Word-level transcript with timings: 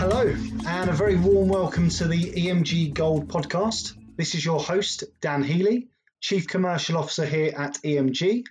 Hello, 0.00 0.34
and 0.66 0.88
a 0.88 0.94
very 0.94 1.16
warm 1.16 1.48
welcome 1.48 1.90
to 1.90 2.08
the 2.08 2.32
EMG 2.32 2.94
Gold 2.94 3.28
podcast. 3.28 3.92
This 4.16 4.34
is 4.34 4.42
your 4.42 4.58
host, 4.58 5.04
Dan 5.20 5.42
Healy, 5.42 5.88
Chief 6.22 6.46
Commercial 6.46 6.96
Officer 6.96 7.26
here 7.26 7.52
at 7.54 7.74
EMG. 7.84 8.44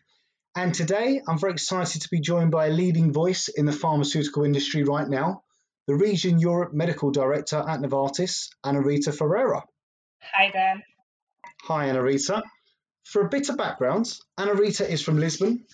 And 0.55 0.75
today 0.75 1.23
I'm 1.27 1.39
very 1.39 1.53
excited 1.53 2.03
to 2.03 2.09
be 2.11 2.19
joined 2.19 2.51
by 2.51 2.67
a 2.67 2.69
leading 2.69 3.11
voice 3.11 3.47
in 3.47 3.65
the 3.65 3.71
pharmaceutical 3.71 4.43
industry 4.43 4.83
right 4.83 5.09
now, 5.09 5.41
the 5.87 5.95
Region 5.95 6.37
Europe 6.37 6.71
Medical 6.71 7.09
Director 7.09 7.57
at 7.57 7.79
Novartis, 7.79 8.49
Ana 8.63 8.81
Rita 8.83 9.11
Ferreira. 9.11 9.63
Hi, 10.21 10.51
Dan. 10.51 10.83
Hi, 11.63 11.87
Ana 11.87 12.03
Rita. 12.03 12.43
For 13.05 13.25
a 13.25 13.29
bit 13.29 13.49
of 13.49 13.57
background, 13.57 14.13
Ana 14.37 14.53
Rita 14.53 14.87
is 14.87 15.01
from 15.01 15.17
Lisbon, 15.17 15.65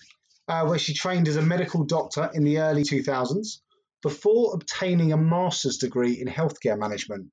uh, 0.48 0.64
where 0.64 0.78
she 0.78 0.94
trained 0.94 1.28
as 1.28 1.36
a 1.36 1.42
medical 1.42 1.84
doctor 1.84 2.30
in 2.32 2.44
the 2.44 2.60
early 2.60 2.82
2000s 2.82 3.58
before 4.06 4.54
obtaining 4.54 5.12
a 5.12 5.16
master's 5.16 5.78
degree 5.78 6.20
in 6.20 6.28
healthcare 6.28 6.78
management. 6.78 7.26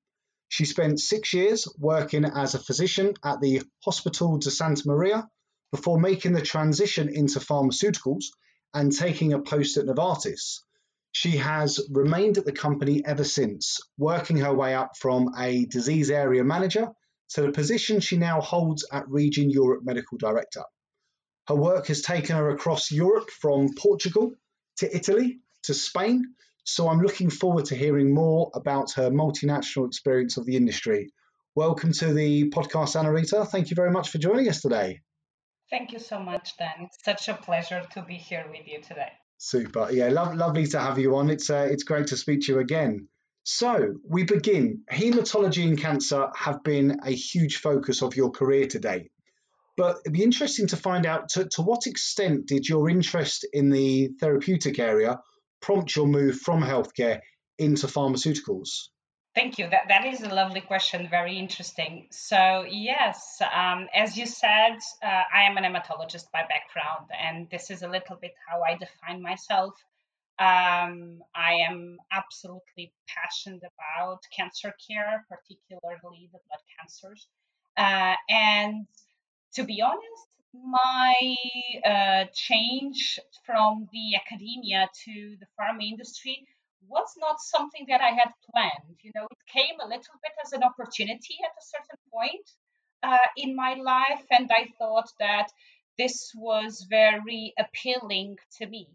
She 0.48 0.64
spent 0.64 0.98
six 0.98 1.32
years 1.32 1.68
working 1.78 2.24
as 2.24 2.56
a 2.56 2.58
physician 2.58 3.14
at 3.24 3.40
the 3.40 3.62
Hospital 3.84 4.38
de 4.38 4.50
Santa 4.50 4.82
Maria 4.84 5.28
before 5.70 6.00
making 6.00 6.32
the 6.32 6.42
transition 6.42 7.08
into 7.08 7.38
pharmaceuticals 7.38 8.24
and 8.74 8.90
taking 8.90 9.32
a 9.32 9.40
post 9.40 9.76
at 9.76 9.86
Novartis. 9.86 10.62
She 11.12 11.36
has 11.36 11.78
remained 11.92 12.38
at 12.38 12.44
the 12.44 12.50
company 12.50 13.04
ever 13.06 13.22
since, 13.22 13.78
working 13.96 14.38
her 14.38 14.52
way 14.52 14.74
up 14.74 14.96
from 14.98 15.28
a 15.38 15.66
disease 15.66 16.10
area 16.10 16.42
manager 16.42 16.88
to 17.34 17.42
the 17.42 17.52
position 17.52 18.00
she 18.00 18.16
now 18.16 18.40
holds 18.40 18.84
at 18.90 19.08
Region 19.08 19.48
Europe 19.48 19.82
Medical 19.84 20.18
Director. 20.18 20.64
Her 21.46 21.54
work 21.54 21.86
has 21.86 22.02
taken 22.02 22.34
her 22.34 22.50
across 22.50 22.90
Europe 22.90 23.30
from 23.30 23.76
Portugal 23.78 24.32
to 24.78 24.92
Italy 24.92 25.38
to 25.62 25.72
Spain 25.72 26.34
so 26.64 26.88
I'm 26.88 27.00
looking 27.00 27.28
forward 27.28 27.66
to 27.66 27.76
hearing 27.76 28.12
more 28.12 28.50
about 28.54 28.92
her 28.92 29.10
multinational 29.10 29.86
experience 29.86 30.38
of 30.38 30.46
the 30.46 30.56
industry. 30.56 31.12
Welcome 31.54 31.92
to 31.92 32.12
the 32.12 32.50
podcast, 32.50 32.98
Ana 32.98 33.12
Rita. 33.12 33.44
Thank 33.44 33.70
you 33.70 33.76
very 33.76 33.90
much 33.90 34.08
for 34.08 34.18
joining 34.18 34.48
us 34.48 34.62
today. 34.62 35.02
Thank 35.70 35.92
you 35.92 35.98
so 35.98 36.18
much, 36.18 36.56
Dan. 36.58 36.72
It's 36.80 37.04
such 37.04 37.28
a 37.28 37.34
pleasure 37.34 37.86
to 37.92 38.02
be 38.02 38.14
here 38.14 38.46
with 38.50 38.66
you 38.66 38.80
today. 38.80 39.12
Super. 39.36 39.88
Yeah, 39.92 40.08
lo- 40.08 40.32
lovely 40.34 40.66
to 40.68 40.80
have 40.80 40.98
you 40.98 41.16
on. 41.16 41.28
It's 41.28 41.50
uh, 41.50 41.68
it's 41.70 41.82
great 41.82 42.08
to 42.08 42.16
speak 42.16 42.42
to 42.42 42.52
you 42.54 42.58
again. 42.60 43.08
So 43.42 43.96
we 44.08 44.24
begin. 44.24 44.84
Hematology 44.90 45.64
and 45.64 45.78
cancer 45.78 46.28
have 46.34 46.64
been 46.64 47.00
a 47.04 47.10
huge 47.10 47.58
focus 47.58 48.02
of 48.02 48.16
your 48.16 48.30
career 48.30 48.66
to 48.68 48.78
date. 48.78 49.10
But 49.76 49.98
it'd 50.04 50.14
be 50.14 50.22
interesting 50.22 50.68
to 50.68 50.76
find 50.76 51.04
out 51.04 51.28
to, 51.30 51.46
to 51.50 51.62
what 51.62 51.86
extent 51.86 52.46
did 52.46 52.66
your 52.66 52.88
interest 52.88 53.46
in 53.52 53.70
the 53.70 54.12
therapeutic 54.18 54.78
area 54.78 55.20
prompt 55.64 55.96
your 55.96 56.06
move 56.06 56.36
from 56.40 56.62
healthcare 56.62 57.20
into 57.58 57.86
pharmaceuticals? 57.86 58.88
Thank 59.34 59.58
you. 59.58 59.68
That, 59.68 59.88
that 59.88 60.04
is 60.04 60.20
a 60.22 60.28
lovely 60.28 60.60
question. 60.60 61.08
Very 61.10 61.38
interesting. 61.38 62.06
So, 62.10 62.64
yes, 62.70 63.40
um, 63.52 63.88
as 63.94 64.16
you 64.16 64.26
said, 64.26 64.76
uh, 65.02 65.22
I 65.34 65.42
am 65.42 65.56
an 65.56 65.64
hematologist 65.64 66.30
by 66.32 66.42
background, 66.42 67.08
and 67.18 67.48
this 67.50 67.70
is 67.70 67.82
a 67.82 67.88
little 67.88 68.16
bit 68.20 68.32
how 68.46 68.62
I 68.62 68.76
define 68.76 69.22
myself. 69.22 69.74
Um, 70.38 71.20
I 71.34 71.54
am 71.68 71.96
absolutely 72.12 72.92
passionate 73.08 73.62
about 73.72 74.20
cancer 74.36 74.72
care, 74.86 75.24
particularly 75.28 76.28
the 76.32 76.38
blood 76.46 76.64
cancers. 76.78 77.26
Uh, 77.76 78.14
and 78.28 78.86
to 79.54 79.64
be 79.64 79.80
honest, 79.80 80.28
my 80.62 81.14
uh, 81.84 82.24
change 82.32 83.18
from 83.44 83.88
the 83.92 84.16
academia 84.16 84.88
to 85.04 85.36
the 85.40 85.46
pharma 85.58 85.82
industry 85.82 86.46
was 86.86 87.14
not 87.18 87.40
something 87.40 87.86
that 87.88 88.00
I 88.00 88.10
had 88.10 88.32
planned. 88.50 88.98
You 89.02 89.12
know, 89.14 89.26
it 89.30 89.52
came 89.52 89.80
a 89.80 89.86
little 89.86 90.18
bit 90.22 90.32
as 90.44 90.52
an 90.52 90.62
opportunity 90.62 91.36
at 91.44 91.50
a 91.50 91.64
certain 91.74 91.98
point 92.12 92.50
uh, 93.02 93.26
in 93.36 93.56
my 93.56 93.74
life, 93.74 94.24
and 94.30 94.50
I 94.52 94.68
thought 94.78 95.10
that 95.18 95.48
this 95.98 96.32
was 96.36 96.86
very 96.88 97.54
appealing 97.58 98.38
to 98.58 98.66
me 98.66 98.88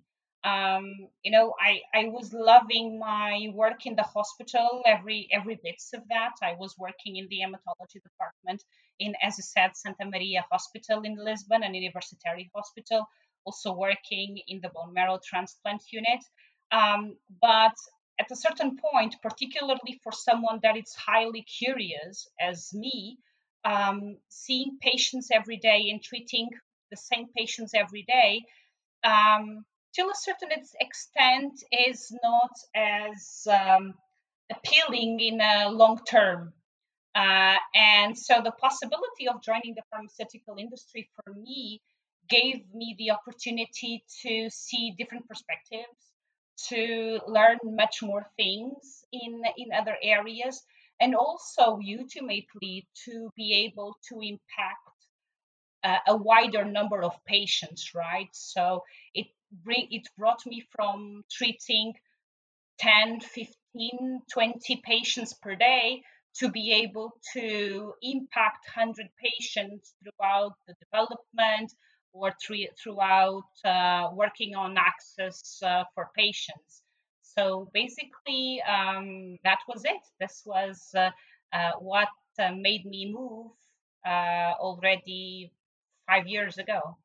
um, 0.44 0.85
you 1.23 1.31
know 1.31 1.53
I, 1.59 1.81
I 1.94 2.05
was 2.05 2.31
loving 2.33 3.00
my 3.00 3.50
work 3.53 3.85
in 3.85 3.95
the 3.95 4.03
hospital 4.03 4.81
every 4.85 5.27
every 5.31 5.59
bits 5.63 5.91
of 5.94 6.01
that. 6.09 6.33
I 6.41 6.55
was 6.57 6.75
working 6.77 7.17
in 7.17 7.27
the 7.29 7.39
hematology 7.39 8.01
department 8.01 8.63
in 9.00 9.16
as 9.22 9.38
you 9.38 9.44
said 9.44 9.75
santa 9.75 10.05
maria 10.05 10.45
hospital 10.51 11.01
in 11.01 11.17
lisbon 11.17 11.63
an 11.63 11.73
university 11.73 12.50
hospital 12.55 13.07
also 13.45 13.73
working 13.73 14.39
in 14.47 14.59
the 14.61 14.69
bone 14.69 14.94
marrow 14.94 15.19
transplant 15.23 15.81
unit. 15.91 16.23
Um, 16.71 17.16
but 17.41 17.75
at 18.19 18.31
a 18.31 18.35
certain 18.35 18.77
point 18.77 19.16
particularly 19.21 20.00
for 20.03 20.11
someone 20.11 20.59
that 20.63 20.77
is 20.77 20.94
highly 20.94 21.41
curious 21.44 22.27
as 22.39 22.73
me 22.73 23.17
um, 23.66 24.17
seeing 24.29 24.77
patients 24.81 25.29
every 25.33 25.57
day 25.57 25.89
and 25.89 26.01
treating 26.01 26.50
the 26.91 26.97
same 26.97 27.27
patients 27.35 27.73
every 27.73 28.03
day 28.03 28.44
um, 29.03 29.66
to 29.95 30.01
a 30.03 30.16
certain 30.16 30.50
extent 30.79 31.63
is 31.88 32.11
not 32.23 32.51
as 32.75 33.47
um, 33.47 33.94
appealing 34.51 35.19
in 35.19 35.41
a 35.41 35.69
long 35.69 36.00
term. 36.07 36.53
Uh, 37.16 37.55
and 37.73 38.17
so 38.17 38.41
the 38.44 38.51
possibility 38.51 39.27
of 39.27 39.41
joining 39.41 39.73
the 39.75 39.81
pharmaceutical 39.91 40.55
industry 40.57 41.09
for 41.16 41.33
me 41.33 41.81
gave 42.29 42.63
me 42.73 42.95
the 43.00 43.11
opportunity 43.11 44.03
to 44.22 44.50
see 44.50 44.94
different 44.97 45.27
perspectives, 45.27 46.13
to 46.67 47.19
learn 47.27 47.57
much 47.63 48.03
more 48.03 48.25
things 48.38 49.03
in, 49.11 49.41
in 49.57 49.67
other 49.73 49.97
areas, 50.03 50.61
and 51.01 51.16
also 51.16 51.79
ultimately 51.97 52.88
to 53.06 53.31
be 53.35 53.66
able 53.66 53.97
to 54.07 54.19
impact 54.21 55.00
uh, 55.83 55.97
a 56.07 56.16
wider 56.16 56.66
number 56.66 57.01
of 57.01 57.13
patients, 57.25 57.95
right? 57.95 58.29
So 58.33 58.83
it 59.13 59.27
bring 59.51 59.87
it 59.91 60.07
brought 60.17 60.45
me 60.45 60.63
from 60.75 61.23
treating 61.31 61.93
10 62.79 63.19
15 63.19 64.21
20 64.31 64.81
patients 64.85 65.33
per 65.33 65.55
day 65.55 66.01
to 66.35 66.49
be 66.49 66.71
able 66.71 67.11
to 67.33 67.93
impact 68.01 68.65
100 68.75 69.07
patients 69.17 69.93
throughout 70.01 70.53
the 70.67 70.75
development 70.85 71.71
or 72.13 72.33
throughout 72.41 73.43
uh, 73.65 74.09
working 74.13 74.55
on 74.55 74.75
access 74.77 75.59
uh, 75.63 75.83
for 75.93 76.09
patients. 76.15 76.81
So 77.21 77.69
basically, 77.73 78.61
um, 78.67 79.38
that 79.43 79.59
was 79.67 79.83
it. 79.85 80.01
This 80.19 80.41
was 80.45 80.89
uh, 80.95 81.11
uh 81.53 81.71
what 81.79 82.09
uh, 82.39 82.51
made 82.55 82.85
me 82.85 83.11
move 83.13 83.51
uh, 84.05 84.53
already 84.59 85.51
five 86.07 86.27
years 86.27 86.57
ago. 86.57 86.97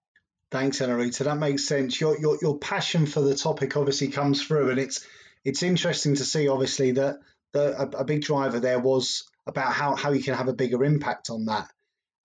Thanks, 0.50 0.80
Ana 0.80 0.96
Rita. 0.96 1.24
That 1.24 1.38
makes 1.38 1.66
sense. 1.66 2.00
Your, 2.00 2.18
your 2.18 2.38
your 2.40 2.58
passion 2.58 3.06
for 3.06 3.20
the 3.20 3.34
topic 3.34 3.76
obviously 3.76 4.08
comes 4.08 4.44
through, 4.44 4.70
and 4.70 4.78
it's 4.78 5.04
it's 5.44 5.62
interesting 5.62 6.14
to 6.16 6.24
see 6.24 6.48
obviously 6.48 6.92
that 6.92 7.18
the, 7.52 7.80
a, 7.80 8.02
a 8.02 8.04
big 8.04 8.22
driver 8.22 8.60
there 8.60 8.78
was 8.78 9.24
about 9.46 9.72
how 9.72 9.96
how 9.96 10.12
you 10.12 10.22
can 10.22 10.34
have 10.34 10.48
a 10.48 10.54
bigger 10.54 10.84
impact 10.84 11.30
on 11.30 11.46
that. 11.46 11.68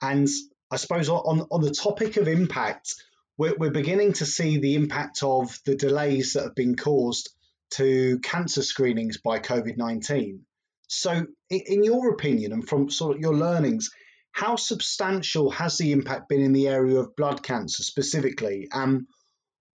And 0.02 0.28
I 0.70 0.76
suppose 0.76 1.10
on 1.10 1.48
on 1.50 1.62
the 1.62 1.72
topic 1.72 2.18
of 2.18 2.28
impact, 2.28 2.96
we're, 3.38 3.56
we're 3.58 3.72
beginning 3.72 4.14
to 4.14 4.26
see 4.26 4.60
the 4.60 4.76
impact 4.76 5.24
of 5.24 5.58
the 5.66 5.76
delays 5.76 6.34
that 6.34 6.44
have 6.44 6.56
been 6.56 6.76
caused 6.76 7.32
to 7.72 8.20
cancer 8.20 8.62
screenings 8.62 9.18
by 9.18 9.40
COVID 9.40 9.78
nineteen. 9.78 10.46
So, 10.88 11.26
in 11.50 11.84
your 11.84 12.12
opinion, 12.12 12.52
and 12.52 12.68
from 12.68 12.90
sort 12.90 13.16
of 13.16 13.22
your 13.22 13.36
learnings, 13.36 13.90
how 14.32 14.56
substantial 14.56 15.50
has 15.52 15.78
the 15.78 15.92
impact 15.92 16.30
been 16.30 16.42
in 16.42 16.54
the 16.54 16.68
area 16.68 17.00
of 17.00 17.16
blood 17.16 17.44
cancer 17.44 17.84
specifically? 17.84 18.68
And 18.72 19.08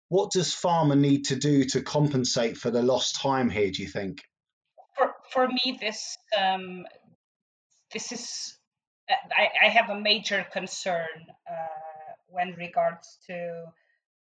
what 0.08 0.32
does 0.32 0.54
pharma 0.54 0.98
need 0.98 1.24
to 1.26 1.36
do 1.36 1.64
to 1.64 1.82
compensate 1.82 2.56
for 2.56 2.70
the 2.70 2.82
lost 2.82 3.20
time 3.20 3.50
here, 3.50 3.70
do 3.70 3.82
you 3.82 3.88
think? 3.88 4.22
For, 4.96 5.12
for 5.32 5.48
me, 5.48 5.78
this, 5.80 6.16
um, 6.38 6.84
this 7.92 8.12
is, 8.12 8.56
I, 9.10 9.48
I, 9.66 9.68
have 9.68 9.90
a 9.90 10.00
major 10.00 10.46
concern 10.52 11.08
uh, 11.50 12.12
when 12.28 12.54
regards 12.56 13.18
to, 13.26 13.64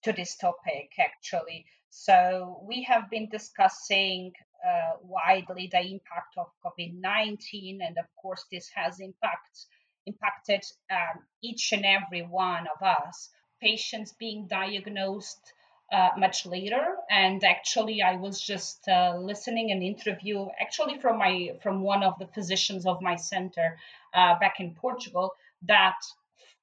to 0.03 0.13
this 0.13 0.37
topic, 0.37 0.91
actually. 0.99 1.65
So 1.89 2.63
we 2.67 2.83
have 2.83 3.09
been 3.09 3.27
discussing 3.29 4.31
uh, 4.65 4.97
widely 5.01 5.69
the 5.71 5.81
impact 5.81 6.37
of 6.37 6.47
COVID 6.63 6.99
19, 6.99 7.79
and 7.81 7.97
of 7.97 8.05
course, 8.21 8.45
this 8.51 8.69
has 8.75 8.99
impacts 8.99 9.67
impacted 10.09 10.61
um, 10.91 11.23
each 11.41 11.71
and 11.71 11.85
every 11.85 12.21
one 12.21 12.65
of 12.75 12.79
us. 12.97 13.29
Patients 13.61 14.13
being 14.19 14.47
diagnosed 14.47 15.53
uh, 15.91 16.09
much 16.17 16.45
later, 16.45 16.83
and 17.09 17.44
actually, 17.44 18.01
I 18.01 18.15
was 18.15 18.39
just 18.39 18.88
uh, 18.88 19.17
listening 19.17 19.71
an 19.71 19.81
interview, 19.81 20.47
actually 20.61 21.00
from 21.00 21.17
my 21.17 21.57
from 21.63 21.81
one 21.81 22.03
of 22.03 22.13
the 22.19 22.27
physicians 22.27 22.85
of 22.85 23.01
my 23.01 23.15
center 23.15 23.77
uh, 24.13 24.38
back 24.39 24.56
in 24.59 24.75
Portugal, 24.75 25.31
that 25.67 26.00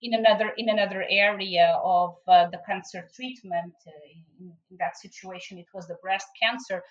in 0.01 0.15
another 0.15 0.49
in 0.57 0.69
another 0.69 1.05
area 1.11 1.69
of 1.83 2.15
uh, 2.29 2.49
the 2.51 2.61
cancer 2.69 3.09
treatment, 3.17 3.75
uh, 3.87 3.91
in, 4.41 4.53
in 4.71 4.77
that 4.79 4.97
situation, 4.97 5.59
it 5.59 5.67
was 5.75 5.87
the 5.89 5.99
breast 6.03 6.29
cancer 6.41 6.83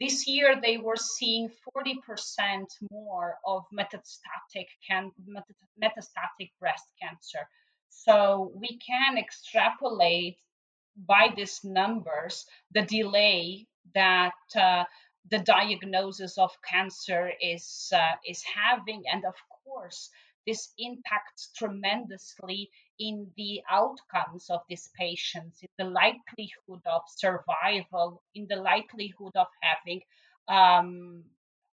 This 0.00 0.26
year, 0.26 0.60
they 0.60 0.76
were 0.76 0.96
seeing 0.96 1.50
40% 1.74 2.66
more 2.90 3.38
of 3.46 3.64
metastatic, 3.72 4.66
can, 4.86 5.10
metastatic 5.82 6.50
breast 6.60 6.84
cancer. 7.00 7.48
So 7.88 8.52
we 8.54 8.78
can 8.78 9.16
extrapolate 9.16 10.36
by 10.96 11.32
these 11.34 11.64
numbers 11.64 12.46
the 12.72 12.82
delay 12.82 13.66
that 13.94 14.34
uh, 14.54 14.84
the 15.30 15.38
diagnosis 15.38 16.38
of 16.38 16.50
cancer 16.62 17.32
is 17.40 17.92
uh, 17.94 18.16
is 18.26 18.42
having, 18.42 19.04
and 19.10 19.24
of 19.24 19.34
course, 19.64 20.10
this 20.46 20.72
impacts 20.78 21.50
tremendously 21.56 22.70
in 22.98 23.30
the 23.36 23.60
outcomes 23.70 24.48
of 24.48 24.60
these 24.68 24.88
patients, 24.98 25.62
in 25.62 25.68
the 25.78 25.90
likelihood 25.90 26.82
of 26.86 27.02
survival, 27.08 28.22
in 28.34 28.46
the 28.48 28.56
likelihood 28.56 29.32
of 29.34 29.46
having 29.60 30.00
um, 30.48 31.24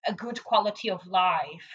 a 0.07 0.13
good 0.13 0.43
quality 0.45 0.91
of 0.91 1.07
life. 1.07 1.69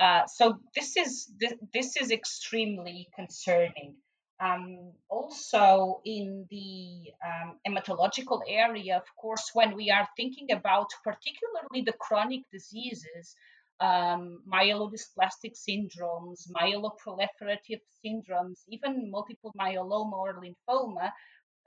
Uh, 0.00 0.26
so 0.26 0.60
this 0.74 0.96
is 0.96 1.28
this, 1.40 1.54
this 1.72 1.96
is 1.96 2.10
extremely 2.10 3.08
concerning. 3.14 3.96
Um, 4.40 4.92
also 5.08 6.00
in 6.04 6.46
the 6.48 7.12
um, 7.26 7.58
hematological 7.66 8.40
area, 8.46 8.96
of 8.96 9.16
course, 9.16 9.50
when 9.52 9.74
we 9.74 9.90
are 9.90 10.08
thinking 10.16 10.52
about 10.52 10.86
particularly 11.02 11.82
the 11.84 11.98
chronic 11.98 12.42
diseases, 12.52 13.34
um, 13.80 14.42
myelodysplastic 14.52 15.54
syndromes, 15.56 16.48
myeloproliferative 16.50 17.80
syndromes, 18.04 18.60
even 18.68 19.10
multiple 19.10 19.52
myeloma 19.58 20.12
or 20.12 20.42
lymphoma, 20.42 21.10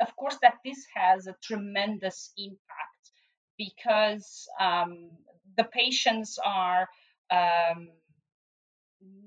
of 0.02 0.16
course, 0.16 0.38
that 0.42 0.56
this 0.66 0.86
has 0.96 1.28
a 1.28 1.36
tremendous 1.44 2.32
impact 2.38 3.12
because 3.58 4.48
um, 4.60 5.12
the 5.58 5.64
patients 5.66 6.40
are 6.44 6.88
um, 7.32 7.90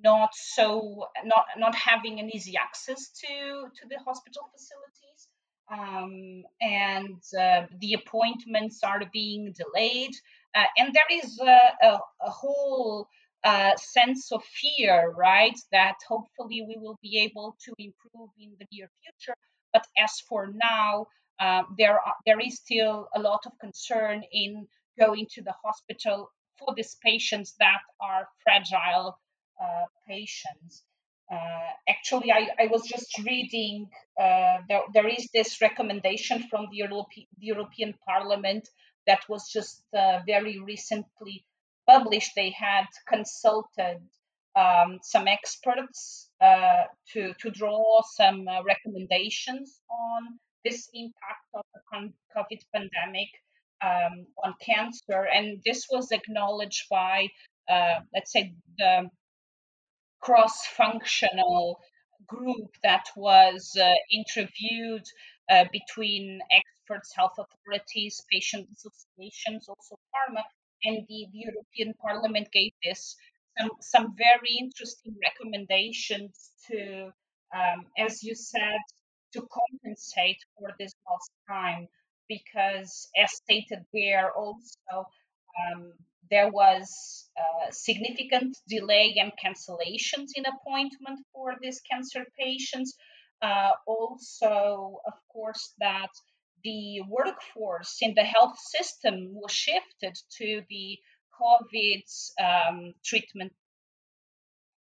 not 0.02 0.30
so 0.34 1.06
not 1.24 1.46
not 1.56 1.74
having 1.74 2.20
an 2.20 2.30
easy 2.34 2.54
access 2.56 3.10
to 3.10 3.68
to 3.74 3.88
the 3.88 3.98
hospital 4.04 4.42
facilities 4.52 5.28
um, 5.70 6.44
and 6.60 7.22
uh, 7.38 7.66
the 7.80 7.94
appointments 7.94 8.82
are 8.84 9.02
being 9.12 9.52
delayed 9.52 10.14
uh, 10.54 10.64
and 10.76 10.94
there 10.94 11.18
is 11.18 11.38
a, 11.40 11.86
a, 11.86 11.98
a 12.22 12.30
whole 12.30 13.08
uh, 13.44 13.76
sense 13.76 14.32
of 14.32 14.42
fear, 14.44 15.12
right? 15.16 15.58
That 15.72 15.96
hopefully 16.08 16.64
we 16.66 16.76
will 16.80 16.98
be 17.02 17.18
able 17.20 17.56
to 17.64 17.72
improve 17.78 18.30
in 18.38 18.52
the 18.58 18.66
near 18.72 18.88
future. 19.02 19.36
But 19.72 19.86
as 19.98 20.20
for 20.28 20.52
now, 20.54 21.06
um, 21.40 21.74
there 21.76 21.94
are, 21.94 22.14
there 22.24 22.40
is 22.40 22.56
still 22.56 23.08
a 23.14 23.20
lot 23.20 23.40
of 23.44 23.52
concern 23.60 24.22
in 24.32 24.66
going 24.98 25.26
to 25.34 25.42
the 25.42 25.54
hospital 25.64 26.30
for 26.58 26.74
these 26.76 26.96
patients 27.04 27.54
that 27.58 27.80
are 28.00 28.28
fragile 28.44 29.18
uh, 29.60 29.84
patients. 30.08 30.84
Uh, 31.30 31.70
actually, 31.88 32.30
I, 32.30 32.48
I, 32.60 32.66
was 32.66 32.82
just 32.86 33.18
reading, 33.24 33.88
uh, 34.20 34.58
there, 34.68 34.82
there 34.92 35.08
is 35.08 35.28
this 35.32 35.60
recommendation 35.60 36.44
from 36.48 36.68
the, 36.70 36.76
Europe, 36.76 37.08
the 37.16 37.46
European 37.46 37.94
Parliament 38.06 38.68
that 39.06 39.20
was 39.28 39.48
just 39.48 39.84
uh, 39.96 40.20
very 40.26 40.58
recently 40.58 41.44
published. 41.86 42.32
They 42.34 42.50
had 42.50 42.86
consulted 43.08 44.00
um, 44.56 44.98
some 45.02 45.26
experts 45.28 46.30
uh, 46.40 46.84
to, 47.12 47.34
to 47.40 47.50
draw 47.50 48.02
some 48.12 48.46
uh, 48.48 48.62
recommendations 48.62 49.80
on 49.90 50.38
this 50.64 50.88
impact 50.94 51.46
of 51.54 51.64
the 51.74 51.80
COVID 52.36 52.60
pandemic 52.72 53.28
um, 53.82 54.26
on 54.42 54.54
cancer. 54.64 55.26
And 55.32 55.60
this 55.64 55.86
was 55.90 56.12
acknowledged 56.12 56.86
by, 56.90 57.28
uh, 57.68 58.00
let's 58.14 58.32
say, 58.32 58.54
the 58.78 59.10
cross 60.20 60.66
functional 60.66 61.80
group 62.26 62.70
that 62.82 63.04
was 63.16 63.76
uh, 63.78 63.92
interviewed 64.10 65.04
uh, 65.50 65.64
between 65.70 66.40
experts, 66.84 67.14
health 67.14 67.38
authorities, 67.38 68.22
patient 68.30 68.68
associations, 68.72 69.68
also 69.68 69.96
pharma, 70.14 70.42
and 70.84 70.98
the, 71.08 71.26
the 71.32 71.38
European 71.38 71.94
Parliament 72.00 72.48
gave 72.52 72.72
this 72.82 73.16
some, 73.58 73.70
some 73.80 74.14
very 74.16 74.56
interesting 74.58 75.14
recommendations 75.22 76.50
to, 76.68 77.10
um, 77.54 77.86
as 77.98 78.22
you 78.22 78.34
said, 78.34 78.80
to 79.32 79.46
compensate 79.50 80.38
for 80.58 80.70
this 80.78 80.92
lost 81.08 81.30
time, 81.48 81.86
because 82.28 83.08
as 83.22 83.32
stated 83.32 83.84
there 83.92 84.32
also, 84.32 85.08
um, 85.58 85.92
there 86.30 86.50
was 86.50 87.28
uh, 87.38 87.70
significant 87.70 88.56
delay 88.68 89.14
and 89.20 89.32
cancellations 89.42 90.30
in 90.34 90.44
appointment 90.46 91.20
for 91.32 91.54
these 91.60 91.80
cancer 91.90 92.24
patients. 92.38 92.94
Uh, 93.42 93.70
also, 93.86 95.00
of 95.06 95.12
course, 95.30 95.74
that 95.78 96.08
the 96.64 97.02
workforce 97.08 97.98
in 98.00 98.14
the 98.14 98.24
health 98.24 98.58
system 98.58 99.30
was 99.34 99.52
shifted 99.52 100.16
to 100.38 100.62
the 100.68 100.98
COVID 101.40 102.04
um, 102.40 102.94
treatment, 103.04 103.52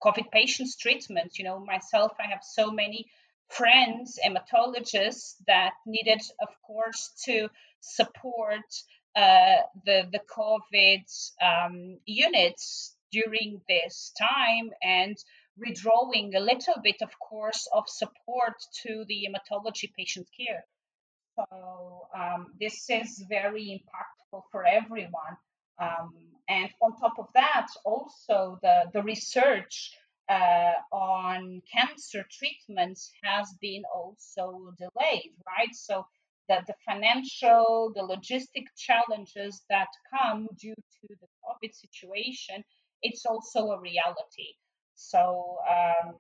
COVID 0.03 0.31
patients 0.31 0.77
treatment. 0.77 1.39
You 1.39 1.45
know, 1.45 1.59
myself, 1.59 2.13
I 2.21 2.31
have 2.31 2.43
so 2.43 2.71
many 2.71 3.11
friends, 3.49 4.19
hematologists, 4.25 5.35
that 5.47 5.73
needed, 5.87 6.21
of 6.41 6.49
course, 6.67 7.11
to 7.25 7.49
support 7.81 8.65
uh, 9.17 9.57
the 9.85 10.09
the 10.11 10.21
COVID 10.21 11.05
um, 11.43 11.99
units 12.07 12.97
during 13.11 13.61
this 13.69 14.13
time 14.19 14.71
and 14.83 15.17
redrawing 15.59 16.35
a 16.35 16.41
little 16.41 16.81
bit, 16.83 17.03
of 17.03 17.11
course, 17.19 17.69
of 17.75 17.85
support 17.89 18.55
to 18.83 19.05
the 19.07 19.27
hematology 19.27 19.93
patient 19.95 20.27
care. 20.35 20.65
So 21.51 22.07
um, 22.17 22.47
this 22.61 22.89
is 22.89 23.25
very 23.29 23.81
impactful 23.81 24.43
for 24.51 24.65
everyone. 24.67 25.37
Um, 25.81 26.13
and 26.49 26.71
on 26.81 26.97
top 26.97 27.19
of 27.19 27.27
that, 27.35 27.69
also 27.85 28.59
the, 28.63 28.85
the 28.93 29.03
research 29.03 29.93
uh, 30.29 30.73
on 30.93 31.63
cancer 31.73 32.25
treatments 32.31 33.11
has 33.25 33.55
been 33.61 33.83
also 33.95 34.73
delayed, 34.79 35.33
right? 35.47 35.75
So 35.75 36.07
that 36.49 36.67
the 36.67 36.75
financial, 36.87 37.93
the 37.95 38.03
logistic 38.03 38.67
challenges 38.77 39.63
that 39.71 39.89
come 40.11 40.49
due 40.61 40.75
to 40.75 41.09
the 41.09 41.27
COVID 41.45 41.75
situation, 41.75 42.65
it's 43.03 43.25
also 43.27 43.71
a 43.71 43.81
reality. 43.81 44.55
So 44.95 45.59
um, 45.69 46.15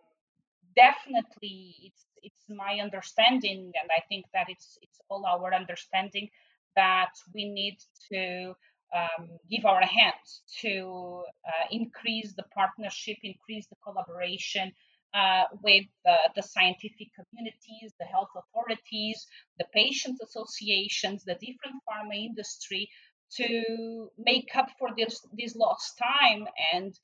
definitely, 0.74 1.74
it's 1.84 2.04
it's 2.22 2.44
my 2.48 2.78
understanding, 2.82 3.72
and 3.80 3.90
I 3.90 4.02
think 4.08 4.26
that 4.34 4.46
it's 4.48 4.78
it's 4.82 5.00
all 5.08 5.24
our 5.26 5.54
understanding 5.54 6.28
that 6.76 7.12
we 7.34 7.50
need 7.50 7.78
to 8.12 8.54
um, 8.94 9.28
give 9.50 9.64
our 9.64 9.82
hands 9.82 10.42
to 10.60 11.24
uh, 11.46 11.66
increase 11.70 12.34
the 12.34 12.44
partnership, 12.54 13.16
increase 13.22 13.66
the 13.68 13.76
collaboration 13.84 14.72
uh, 15.14 15.44
with 15.62 15.84
the 16.34 16.42
scientific 16.42 17.08
communities, 17.14 17.92
the 18.00 18.06
health 18.06 18.30
authorities, 18.36 19.26
the 19.58 19.66
patient 19.74 20.18
associations, 20.24 21.24
the 21.24 21.34
different 21.34 21.76
pharma 21.88 22.16
industry 22.16 22.88
to 23.36 24.08
make 24.18 24.48
up 24.54 24.68
for 24.78 24.88
this, 24.96 25.20
this 25.38 25.56
lost 25.56 25.98
time 25.98 26.46
and 26.74 26.98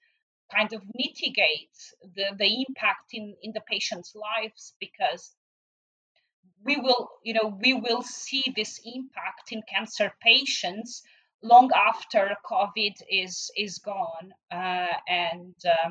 kind 0.55 0.73
of 0.73 0.83
mitigate 0.95 1.77
the, 2.15 2.25
the 2.39 2.65
impact 2.69 3.13
in, 3.13 3.35
in 3.43 3.53
the 3.53 3.61
patient's 3.69 4.15
lives 4.15 4.75
because 4.81 5.33
we 6.65 6.77
will 6.77 7.09
you 7.23 7.35
know 7.35 7.57
we 7.61 7.75
will 7.75 8.03
see 8.03 8.43
this 8.57 8.81
impact 8.85 9.53
in 9.53 9.63
cancer 9.73 10.13
patients 10.21 11.03
long 11.43 11.71
after 11.73 12.37
covid 12.45 12.95
is 13.11 13.51
is 13.57 13.79
gone 13.79 14.33
uh, 14.51 14.95
and 15.09 15.55
uh, 15.65 15.91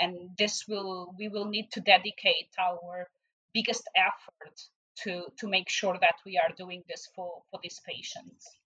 and 0.00 0.30
this 0.38 0.64
will 0.68 1.14
we 1.18 1.28
will 1.28 1.46
need 1.46 1.70
to 1.72 1.80
dedicate 1.80 2.50
our 2.58 3.08
biggest 3.52 3.88
effort 3.96 4.56
to 4.96 5.24
to 5.36 5.48
make 5.48 5.68
sure 5.68 5.96
that 6.00 6.16
we 6.24 6.38
are 6.38 6.54
doing 6.56 6.82
this 6.88 7.08
for 7.14 7.42
for 7.50 7.58
these 7.62 7.80
patients 7.86 8.57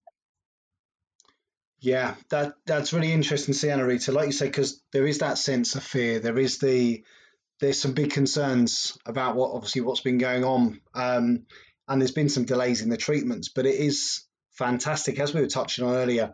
yeah 1.82 2.14
that 2.30 2.54
that's 2.64 2.92
really 2.92 3.12
interesting 3.12 3.54
Sienna 3.54 3.84
Rita 3.84 4.12
like 4.12 4.26
you 4.26 4.32
say 4.32 4.46
because 4.46 4.82
there 4.92 5.06
is 5.06 5.18
that 5.18 5.38
sense 5.38 5.74
of 5.74 5.82
fear 5.82 6.18
there 6.20 6.38
is 6.38 6.58
the 6.58 7.04
there's 7.60 7.80
some 7.80 7.92
big 7.92 8.10
concerns 8.10 8.96
about 9.06 9.36
what 9.36 9.52
obviously 9.52 9.82
what's 9.82 10.00
been 10.00 10.18
going 10.18 10.44
on 10.44 10.80
um, 10.94 11.46
and 11.88 12.00
there's 12.00 12.12
been 12.12 12.28
some 12.28 12.44
delays 12.44 12.80
in 12.80 12.88
the 12.88 12.96
treatments 12.96 13.48
but 13.48 13.66
it 13.66 13.74
is 13.74 14.24
fantastic 14.52 15.20
as 15.20 15.34
we 15.34 15.40
were 15.40 15.46
touching 15.46 15.84
on 15.84 15.94
earlier 15.94 16.32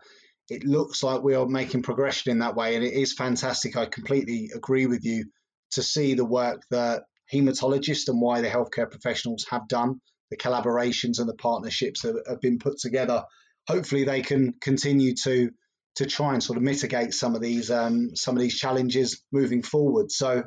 it 0.49 0.65
looks 0.65 1.03
like 1.03 1.23
we 1.23 1.35
are 1.35 1.47
making 1.47 1.83
progression 1.83 2.33
in 2.33 2.39
that 2.39 2.57
way, 2.57 2.75
and 2.75 2.85
it 2.85 2.95
is 2.95 3.13
fantastic. 3.13 3.77
I 3.77 3.87
completely 3.87 4.51
agree 4.55 4.87
with 4.87 5.05
you 5.05 5.27
to 5.73 5.83
see 5.83 6.15
the 6.15 6.25
work 6.25 6.63
that 6.71 7.05
hematologists 7.33 8.09
and 8.09 8.21
why 8.21 8.41
the 8.41 8.49
healthcare 8.49 8.91
professionals 8.91 9.47
have 9.51 9.69
done, 9.69 10.01
the 10.31 10.39
collaborations 10.39 11.19
and 11.19 11.29
the 11.29 11.35
partnerships 11.35 12.03
that 12.03 12.23
have 12.27 12.41
been 12.41 12.59
put 12.59 12.79
together. 12.79 13.25
Hopefully 13.69 14.05
they 14.05 14.23
can 14.23 14.55
continue 14.61 15.15
to 15.15 15.51
to 15.97 16.07
try 16.07 16.33
and 16.33 16.43
sort 16.43 16.57
of 16.57 16.63
mitigate 16.63 17.13
some 17.13 17.35
of 17.35 17.41
these 17.41 17.71
um, 17.71 18.17
some 18.17 18.37
of 18.37 18.41
these 18.41 18.59
challenges 18.59 19.23
moving 19.33 19.63
forward. 19.63 20.11
So 20.11 20.45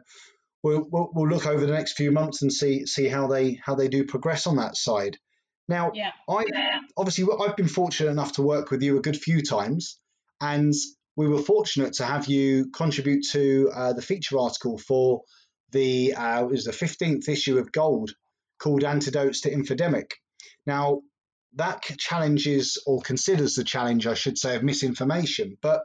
we'll, 0.63 0.87
we'll, 0.89 1.09
we'll 1.13 1.29
look 1.29 1.45
over 1.45 1.65
the 1.65 1.73
next 1.73 1.93
few 1.93 2.11
months 2.11 2.41
and 2.41 2.51
see 2.51 2.85
see 2.85 3.07
how 3.07 3.27
they 3.27 3.59
how 3.63 3.75
they 3.75 3.87
do 3.87 4.05
progress 4.05 4.47
on 4.47 4.57
that 4.57 4.75
side. 4.75 5.17
Now, 5.67 5.91
yeah. 5.93 6.11
I 6.29 6.45
obviously 6.97 7.25
I've 7.39 7.55
been 7.55 7.67
fortunate 7.67 8.09
enough 8.09 8.33
to 8.33 8.41
work 8.41 8.71
with 8.71 8.81
you 8.81 8.97
a 8.97 9.01
good 9.01 9.17
few 9.17 9.41
times, 9.41 9.99
and 10.41 10.73
we 11.15 11.27
were 11.27 11.41
fortunate 11.41 11.93
to 11.95 12.05
have 12.05 12.27
you 12.27 12.71
contribute 12.71 13.25
to 13.31 13.69
uh, 13.73 13.93
the 13.93 14.01
feature 14.01 14.39
article 14.39 14.77
for 14.77 15.21
the 15.71 16.13
uh, 16.13 16.43
it 16.43 16.49
was 16.49 16.65
the 16.65 16.71
15th 16.71 17.29
issue 17.29 17.57
of 17.57 17.71
Gold 17.71 18.11
called 18.59 18.83
Antidotes 18.83 19.41
to 19.41 19.51
Infodemic. 19.51 20.11
Now, 20.65 21.01
that 21.55 21.81
challenges 21.97 22.81
or 22.85 23.01
considers 23.01 23.55
the 23.55 23.63
challenge, 23.63 24.07
I 24.07 24.13
should 24.13 24.37
say, 24.37 24.55
of 24.55 24.63
misinformation. 24.63 25.57
But 25.61 25.81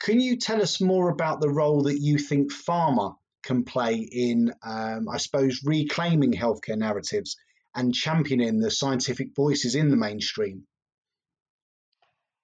can 0.00 0.20
you 0.20 0.36
tell 0.36 0.62
us 0.62 0.80
more 0.80 1.10
about 1.10 1.40
the 1.40 1.50
role 1.50 1.82
that 1.84 2.00
you 2.00 2.18
think 2.18 2.52
pharma 2.52 3.14
can 3.42 3.64
play 3.64 3.96
in, 3.96 4.52
um, 4.64 5.08
I 5.08 5.18
suppose, 5.18 5.62
reclaiming 5.64 6.32
healthcare 6.32 6.78
narratives 6.78 7.36
and 7.74 7.94
championing 7.94 8.60
the 8.60 8.70
scientific 8.70 9.34
voices 9.36 9.74
in 9.74 9.90
the 9.90 9.96
mainstream? 9.96 10.66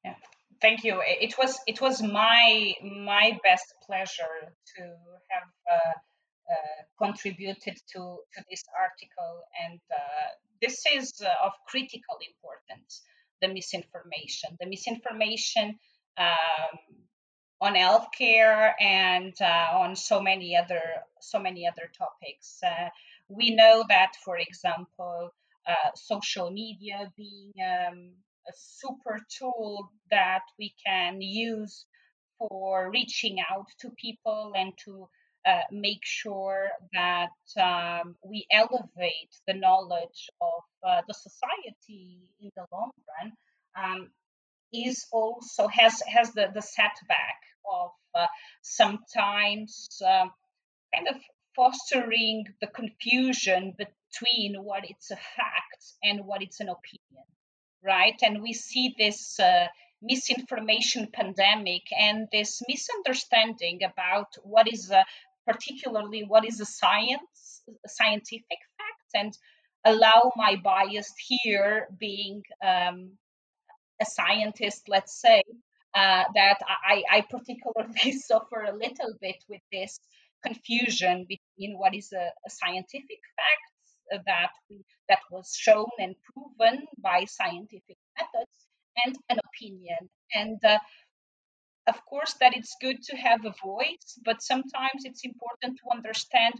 Yeah, 0.05 0.14
thank 0.61 0.85
you. 0.85 1.00
It 1.05 1.37
was 1.38 1.59
it 1.67 1.81
was 1.81 2.02
my 2.02 2.75
my 2.83 3.38
best 3.43 3.75
pleasure 3.87 4.52
to 4.76 4.83
have. 4.83 5.49
Uh, 5.71 5.93
contributed 6.99 7.76
to, 7.92 7.99
to 8.35 8.45
this 8.50 8.64
article, 8.78 9.42
and 9.64 9.80
uh, 9.92 10.28
this 10.61 10.85
is 10.95 11.12
uh, 11.23 11.47
of 11.47 11.52
critical 11.66 12.19
importance. 12.26 13.02
The 13.40 13.49
misinformation, 13.49 14.50
the 14.61 14.66
misinformation 14.66 15.78
um, 16.19 16.78
on 17.62 17.75
healthcare 17.75 18.73
and 18.78 19.35
on 19.40 19.97
so 19.97 20.21
many 20.21 20.57
other 20.57 20.83
so 21.21 21.38
many 21.38 21.66
other 21.66 21.90
topics. 21.97 22.61
we 23.28 23.54
know 23.54 23.85
that, 23.88 24.12
for 24.25 24.37
example, 24.37 25.30
social 25.95 26.50
media 26.50 27.11
being 27.16 27.52
um, 27.61 28.11
a 28.49 28.52
super 28.54 29.21
tool 29.38 29.90
that 30.11 30.42
we 30.59 30.75
can 30.85 31.21
use 31.21 31.87
for 32.38 32.90
reaching 32.90 33.38
out 33.50 33.66
to 33.78 33.90
people 33.90 34.52
and 34.57 34.73
to 34.85 35.09
uh, 35.47 35.61
make 35.73 36.02
sure 36.02 36.68
that 36.92 37.30
um, 37.61 38.16
we 38.25 38.47
elevate 38.52 39.35
the 39.47 39.54
knowledge 39.54 40.28
of 40.40 40.62
uh, 40.87 41.02
the 41.09 41.14
society 41.14 42.28
in 42.40 42.50
the 42.56 42.64
long 42.73 42.90
run 43.09 43.32
um, 43.76 44.11
is 44.73 45.06
also 45.12 45.66
has 45.68 46.02
has 46.06 46.32
the, 46.32 46.49
the 46.54 46.62
setback 46.62 47.40
of 47.70 47.90
uh, 48.14 48.26
sometimes 48.62 49.88
um, 50.06 50.30
kind 50.94 51.09
of 51.09 51.16
fostering 51.56 52.44
the 52.61 52.66
confusion 52.68 53.75
between 53.76 54.54
what 54.62 54.85
it's 54.88 55.11
a 55.11 55.16
fact 55.16 55.85
and 56.02 56.20
what 56.25 56.42
it's 56.42 56.61
an 56.61 56.68
opinion 56.68 57.25
right? 57.82 58.18
And 58.23 58.42
we 58.42 58.52
see 58.52 58.94
this 58.99 59.38
uh, 59.40 59.66
misinformation 60.02 61.09
pandemic 61.12 61.82
and 61.99 62.28
this 62.32 62.62
misunderstanding 62.68 63.80
about 63.85 64.28
what 64.42 64.73
is 64.73 64.90
a 64.90 65.04
particularly 65.50 66.25
what 66.26 66.45
is 66.45 66.61
a 66.61 66.64
science, 66.64 67.62
a 67.69 67.88
scientific 67.88 68.61
fact, 68.78 69.11
and 69.14 69.33
allow 69.85 70.33
my 70.37 70.57
bias 70.57 71.12
here 71.28 71.88
being 71.99 72.42
um, 72.64 73.12
a 74.00 74.07
scientist, 74.07 74.88
let's 74.88 75.21
say, 75.21 75.42
uh, 75.95 76.25
that 76.35 76.59
I, 76.88 77.02
I 77.11 77.21
particularly 77.23 78.12
suffer 78.30 78.62
a 78.62 78.76
little 78.76 79.14
bit 79.21 79.37
with 79.49 79.62
this 79.73 79.99
confusion 80.45 81.26
between 81.28 81.78
what 81.78 81.95
is 81.95 82.12
a, 82.12 82.30
a 82.47 82.50
scientific 82.50 83.21
fact 83.37 84.25
that 84.26 84.50
that 85.09 85.19
was 85.30 85.54
shown 85.57 85.87
and 85.99 86.14
proven 86.33 86.87
by 86.99 87.25
scientific 87.25 87.97
methods 88.19 88.66
and 89.04 89.16
an 89.28 89.38
opinion. 89.49 90.09
And 90.35 90.64
uh, 90.64 90.78
of 91.92 91.99
course 92.06 92.35
that 92.40 92.56
it's 92.59 92.75
good 92.80 92.99
to 93.09 93.16
have 93.16 93.40
a 93.44 93.54
voice 93.62 94.09
but 94.25 94.42
sometimes 94.52 95.00
it's 95.09 95.25
important 95.25 95.73
to 95.80 95.87
understand 95.97 96.54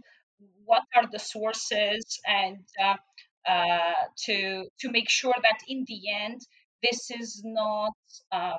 what 0.65 0.83
are 0.97 1.07
the 1.11 1.19
sources 1.19 2.05
and 2.27 2.65
uh, 2.83 2.97
uh, 3.55 4.03
to 4.27 4.37
to 4.81 4.91
make 4.91 5.09
sure 5.09 5.35
that 5.47 5.61
in 5.69 5.85
the 5.87 6.01
end 6.25 6.41
this 6.83 7.11
is 7.11 7.43
not 7.45 7.97
um, 8.33 8.59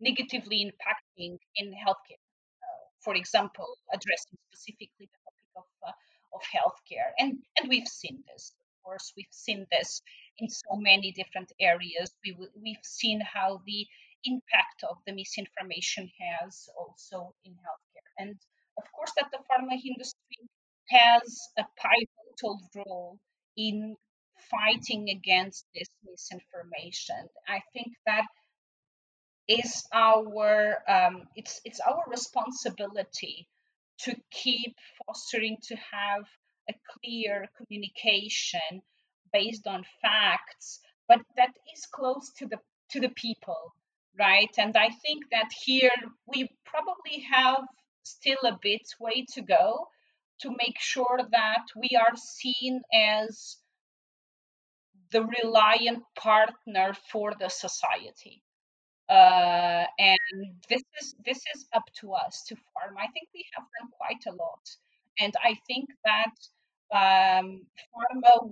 negatively 0.00 0.58
impacting 0.68 1.36
in 1.56 1.66
healthcare. 1.84 2.24
Uh, 2.66 2.84
for 3.04 3.14
example 3.14 3.70
addressing 3.92 4.36
specifically 4.48 5.06
the 5.12 5.20
topic 5.26 5.48
of, 5.56 5.68
uh, 5.88 5.92
of 6.36 6.42
healthcare. 6.56 7.10
And 7.18 7.38
and 7.56 7.68
we've 7.68 7.88
seen 7.88 8.22
this 8.32 8.52
of 8.60 8.84
course. 8.84 9.12
We've 9.16 9.36
seen 9.46 9.66
this 9.70 10.02
in 10.40 10.48
so 10.48 10.76
many 10.76 11.12
different 11.12 11.52
areas 11.60 12.10
we, 12.24 12.36
we've 12.62 12.84
seen 12.84 13.20
how 13.20 13.60
the 13.66 13.86
impact 14.24 14.84
of 14.88 14.96
the 15.06 15.12
misinformation 15.12 16.10
has 16.20 16.68
also 16.76 17.34
in 17.44 17.52
healthcare. 17.52 18.10
And 18.18 18.36
of 18.76 18.84
course, 18.92 19.12
that 19.16 19.30
the 19.30 19.38
pharma 19.38 19.74
industry 19.74 20.48
has 20.88 21.38
a 21.58 21.64
pivotal 21.76 22.60
role 22.76 23.18
in 23.56 23.96
fighting 24.50 25.08
against 25.10 25.66
this 25.74 25.88
misinformation. 26.04 27.28
I 27.48 27.60
think 27.72 27.92
that 28.06 28.24
is 29.48 29.84
our 29.92 30.78
um, 30.88 31.24
it's 31.34 31.60
it's 31.64 31.80
our 31.80 32.04
responsibility 32.08 33.48
to 34.00 34.16
keep 34.30 34.76
fostering 35.06 35.58
to 35.62 35.76
have 35.76 36.24
a 36.68 36.74
clear 36.92 37.48
communication 37.56 38.82
based 39.32 39.66
on 39.66 39.84
facts, 40.02 40.80
but 41.08 41.20
that 41.36 41.52
is 41.74 41.86
close 41.86 42.30
to 42.38 42.46
the 42.46 42.58
to 42.90 43.00
the 43.00 43.10
people 43.10 43.72
right? 44.18 44.50
And 44.58 44.76
I 44.76 44.90
think 45.02 45.24
that 45.30 45.50
here 45.64 45.90
we 46.26 46.48
probably 46.64 47.24
have 47.30 47.60
still 48.02 48.38
a 48.44 48.58
bit 48.62 48.82
way 48.98 49.24
to 49.34 49.42
go 49.42 49.86
to 50.42 50.50
make 50.50 50.78
sure 50.78 51.20
that 51.30 51.64
we 51.76 51.90
are 51.98 52.16
seen 52.16 52.80
as 52.92 53.56
the 55.12 55.24
reliant 55.42 56.02
partner 56.16 56.94
for 57.10 57.32
the 57.38 57.48
society. 57.48 58.42
Uh, 59.08 59.84
and 59.98 60.54
this 60.68 60.82
is 61.00 61.14
this 61.24 61.38
is 61.52 61.66
up 61.72 61.82
to 62.00 62.12
us 62.12 62.44
to 62.46 62.54
farm. 62.72 62.94
I 62.96 63.08
think 63.08 63.28
we 63.34 63.44
have 63.54 63.64
done 63.80 63.90
quite 64.00 64.24
a 64.28 64.36
lot, 64.36 64.64
and 65.18 65.34
I 65.42 65.56
think 65.66 65.88
that 66.04 66.34
um, 66.94 67.66
pharma 67.90 68.46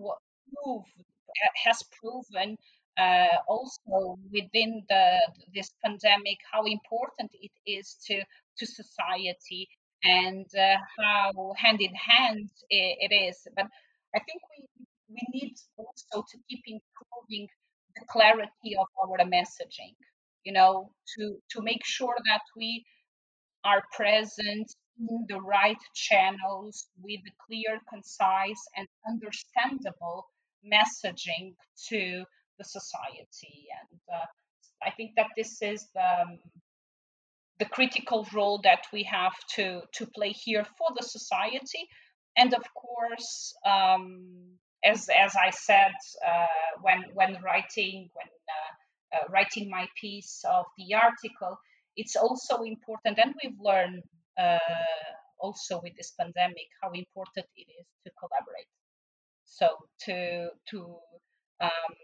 has 1.64 1.82
proven 2.00 2.56
uh, 2.98 3.36
also 3.46 4.18
within 4.32 4.82
the 4.88 5.18
this 5.54 5.70
pandemic 5.84 6.38
how 6.52 6.64
important 6.64 7.30
it 7.40 7.52
is 7.66 7.96
to 8.06 8.20
to 8.58 8.66
society 8.66 9.68
and 10.04 10.46
uh, 10.56 10.76
how 10.98 11.52
hand 11.56 11.80
in 11.80 11.94
hand 11.94 12.50
it, 12.70 13.10
it 13.10 13.14
is. 13.14 13.46
But 13.56 13.66
i 14.14 14.18
think 14.26 14.40
we 14.50 14.86
we 15.08 15.22
need 15.32 15.54
also 15.76 16.24
to 16.30 16.38
keep 16.48 16.62
improving 16.66 17.48
the 17.96 18.04
clarity 18.08 18.76
of 18.78 18.86
our 19.02 19.18
messaging 19.24 19.94
you 20.44 20.52
know 20.52 20.92
to 21.14 21.38
to 21.50 21.62
make 21.62 21.84
sure 21.84 22.16
that 22.30 22.42
we 22.56 22.84
are 23.64 23.82
present 23.92 24.68
in 24.98 25.26
the 25.28 25.40
right 25.40 25.82
channels 25.94 26.88
with 27.02 27.20
clear 27.46 27.80
concise 27.92 28.62
and 28.76 28.88
understandable 29.06 30.26
messaging 30.64 31.54
to 31.88 32.24
the 32.58 32.64
society. 32.64 33.66
And 33.80 34.00
uh, 34.12 34.26
I 34.82 34.90
think 34.90 35.12
that 35.16 35.28
this 35.36 35.62
is 35.62 35.86
the, 35.94 36.22
um, 36.22 36.38
the 37.58 37.66
critical 37.66 38.26
role 38.32 38.60
that 38.62 38.86
we 38.92 39.02
have 39.04 39.34
to, 39.56 39.82
to 39.94 40.06
play 40.06 40.30
here 40.30 40.64
for 40.64 40.88
the 40.96 41.04
society. 41.04 41.86
And 42.36 42.54
of 42.54 42.62
course, 42.74 43.54
um, 43.66 44.58
as, 44.84 45.08
as 45.08 45.34
I 45.34 45.50
said 45.50 45.94
uh, 46.26 46.46
when, 46.82 47.04
when 47.14 47.42
writing, 47.42 48.08
when 48.14 48.28
uh, 48.48 49.16
uh, 49.16 49.24
writing 49.30 49.70
my 49.70 49.88
piece 50.00 50.44
of 50.48 50.66
the 50.76 50.94
article, 50.94 51.58
it's 51.96 52.14
also 52.14 52.62
important, 52.62 53.18
and 53.18 53.34
we've 53.42 53.58
learned 53.60 54.02
uh, 54.38 54.58
also 55.40 55.80
with 55.82 55.94
this 55.96 56.12
pandemic 56.18 56.68
how 56.80 56.90
important 56.92 57.46
it 57.56 57.66
is 57.80 57.86
to 58.04 58.10
collaborate. 58.20 58.68
So 59.48 59.68
to 60.04 60.50
to 60.70 60.96
um, 61.60 61.94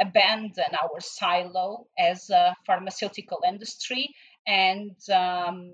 abandon 0.00 0.74
our 0.82 1.00
silo 1.00 1.86
as 1.98 2.30
a 2.30 2.54
pharmaceutical 2.66 3.40
industry 3.46 4.08
and 4.46 4.96
um, 5.10 5.72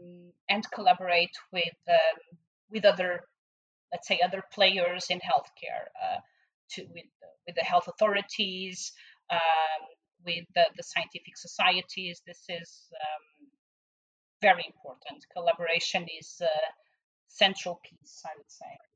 and 0.48 0.64
collaborate 0.72 1.36
with 1.52 1.78
um, 1.88 2.38
with 2.70 2.84
other 2.84 3.20
let's 3.92 4.06
say 4.06 4.20
other 4.24 4.42
players 4.52 5.06
in 5.10 5.18
healthcare 5.18 5.86
uh, 6.02 6.20
to 6.70 6.82
with 6.94 7.10
with 7.46 7.56
the 7.56 7.64
health 7.64 7.88
authorities 7.88 8.92
um, 9.30 9.82
with 10.24 10.44
the, 10.54 10.64
the 10.76 10.82
scientific 10.82 11.36
societies. 11.36 12.20
This 12.26 12.44
is 12.48 12.88
um, 13.00 13.48
very 14.42 14.64
important. 14.66 15.24
Collaboration 15.32 16.06
is 16.20 16.40
a 16.42 16.56
central 17.28 17.80
piece, 17.88 18.22
I 18.26 18.36
would 18.36 18.50
say. 18.50 18.87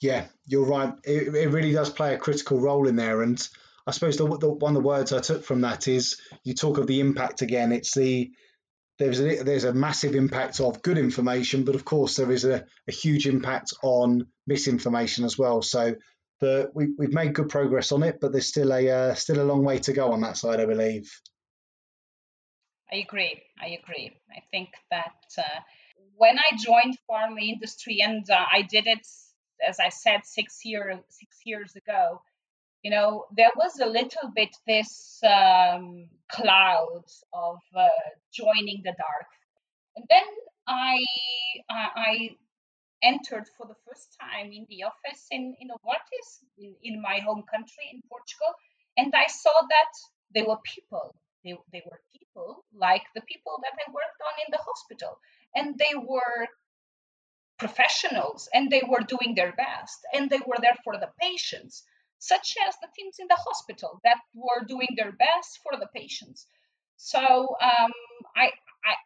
Yeah, 0.00 0.26
you're 0.46 0.66
right. 0.66 0.92
It, 1.04 1.34
it 1.34 1.48
really 1.48 1.72
does 1.72 1.90
play 1.90 2.14
a 2.14 2.18
critical 2.18 2.60
role 2.60 2.86
in 2.86 2.96
there. 2.96 3.22
And 3.22 3.46
I 3.86 3.92
suppose 3.92 4.16
the, 4.16 4.26
the, 4.38 4.50
one 4.50 4.76
of 4.76 4.82
the 4.82 4.86
words 4.86 5.12
I 5.12 5.20
took 5.20 5.44
from 5.44 5.62
that 5.62 5.88
is 5.88 6.20
you 6.44 6.54
talk 6.54 6.78
of 6.78 6.86
the 6.86 7.00
impact 7.00 7.42
again. 7.42 7.72
It's 7.72 7.94
the 7.94 8.30
there's 8.98 9.20
a, 9.20 9.42
there's 9.42 9.64
a 9.64 9.74
massive 9.74 10.14
impact 10.14 10.60
of 10.60 10.82
good 10.82 10.96
information, 10.96 11.64
but 11.64 11.74
of 11.74 11.84
course 11.84 12.16
there 12.16 12.32
is 12.32 12.44
a, 12.44 12.64
a 12.88 12.92
huge 12.92 13.26
impact 13.26 13.74
on 13.82 14.26
misinformation 14.46 15.24
as 15.24 15.36
well. 15.36 15.60
So 15.60 15.94
the, 16.40 16.70
we, 16.74 16.94
we've 16.96 17.12
made 17.12 17.34
good 17.34 17.48
progress 17.48 17.92
on 17.92 18.02
it, 18.02 18.18
but 18.20 18.32
there's 18.32 18.48
still 18.48 18.72
a 18.72 18.88
uh, 18.88 19.14
still 19.14 19.40
a 19.40 19.44
long 19.44 19.64
way 19.64 19.78
to 19.80 19.92
go 19.92 20.12
on 20.12 20.22
that 20.22 20.36
side, 20.36 20.60
I 20.60 20.66
believe. 20.66 21.10
I 22.90 22.96
agree. 22.96 23.42
I 23.60 23.78
agree. 23.82 24.12
I 24.30 24.40
think 24.50 24.70
that 24.90 25.14
uh, 25.38 25.60
when 26.16 26.38
I 26.38 26.56
joined 26.56 26.96
pharma 27.10 27.42
industry, 27.42 28.00
and 28.02 28.28
uh, 28.30 28.44
I 28.50 28.62
did 28.62 28.86
it, 28.86 29.06
as 29.66 29.78
I 29.80 29.88
said, 29.88 30.20
six 30.24 30.64
year 30.64 31.00
six 31.08 31.38
years 31.44 31.76
ago, 31.76 32.20
you 32.82 32.90
know, 32.90 33.24
there 33.36 33.50
was 33.56 33.80
a 33.80 33.86
little 33.86 34.30
bit 34.34 34.56
this 34.66 35.20
um, 35.24 36.08
cloud 36.30 37.04
of 37.32 37.58
uh, 37.74 37.88
joining 38.32 38.82
the 38.84 38.94
dark, 38.96 39.28
and 39.96 40.04
then 40.08 40.28
I 40.66 40.98
I 41.68 42.30
entered 43.02 43.46
for 43.56 43.66
the 43.66 43.76
first 43.86 44.16
time 44.20 44.52
in 44.52 44.66
the 44.68 44.84
office 44.84 45.26
in 45.30 45.54
in 45.60 45.68
Novartis 45.68 46.28
in, 46.58 46.74
in 46.82 47.02
my 47.02 47.18
home 47.20 47.44
country 47.50 47.86
in 47.92 48.02
Portugal, 48.08 48.52
and 48.96 49.12
I 49.14 49.26
saw 49.26 49.56
that 49.74 49.92
they 50.34 50.42
were 50.42 50.58
people. 50.64 51.14
They, 51.44 51.54
they 51.72 51.82
were 51.86 52.00
people 52.12 52.64
like 52.74 53.02
the 53.14 53.22
people 53.22 53.54
that 53.62 53.74
I 53.78 53.90
worked 53.92 54.20
on 54.28 54.34
in 54.44 54.50
the 54.50 54.58
hospital, 54.58 55.18
and 55.54 55.78
they 55.78 55.94
were 55.94 56.48
professionals 57.58 58.48
and 58.52 58.70
they 58.70 58.82
were 58.88 59.00
doing 59.00 59.34
their 59.34 59.52
best 59.52 59.98
and 60.12 60.30
they 60.30 60.40
were 60.46 60.58
there 60.60 60.76
for 60.84 60.94
the 60.98 61.10
patients 61.20 61.84
such 62.18 62.56
as 62.66 62.74
the 62.80 62.88
teams 62.96 63.16
in 63.18 63.26
the 63.28 63.36
hospital 63.46 64.00
that 64.04 64.18
were 64.34 64.64
doing 64.66 64.88
their 64.96 65.12
best 65.12 65.60
for 65.62 65.78
the 65.78 65.88
patients 65.94 66.46
so 66.96 67.20
um, 67.60 67.92
I, 68.34 68.52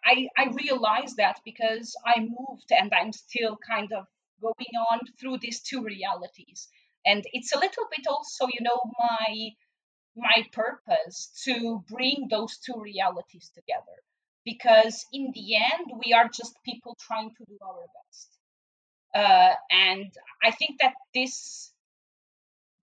I, 0.04 0.28
I 0.36 0.50
realized 0.50 1.16
that 1.16 1.40
because 1.44 1.94
I 2.04 2.20
moved 2.20 2.70
and 2.70 2.92
I'm 2.94 3.12
still 3.12 3.58
kind 3.68 3.92
of 3.92 4.06
going 4.40 4.74
on 4.90 5.00
through 5.18 5.38
these 5.38 5.60
two 5.60 5.82
realities. 5.82 6.68
And 7.04 7.24
it's 7.32 7.54
a 7.54 7.58
little 7.58 7.84
bit 7.90 8.06
also, 8.06 8.46
you 8.46 8.60
know, 8.60 8.80
my 8.98 9.50
my 10.16 10.44
purpose 10.52 11.30
to 11.44 11.82
bring 11.88 12.28
those 12.30 12.58
two 12.58 12.78
realities 12.78 13.50
together. 13.54 14.02
Because 14.44 15.06
in 15.12 15.30
the 15.34 15.56
end, 15.56 15.92
we 16.04 16.12
are 16.12 16.28
just 16.28 16.62
people 16.64 16.96
trying 17.00 17.30
to 17.30 17.44
do 17.44 17.58
our 17.64 17.86
best. 18.04 18.39
Uh, 19.14 19.54
and 19.70 20.12
I 20.42 20.50
think 20.52 20.80
that 20.80 20.94
this 21.14 21.72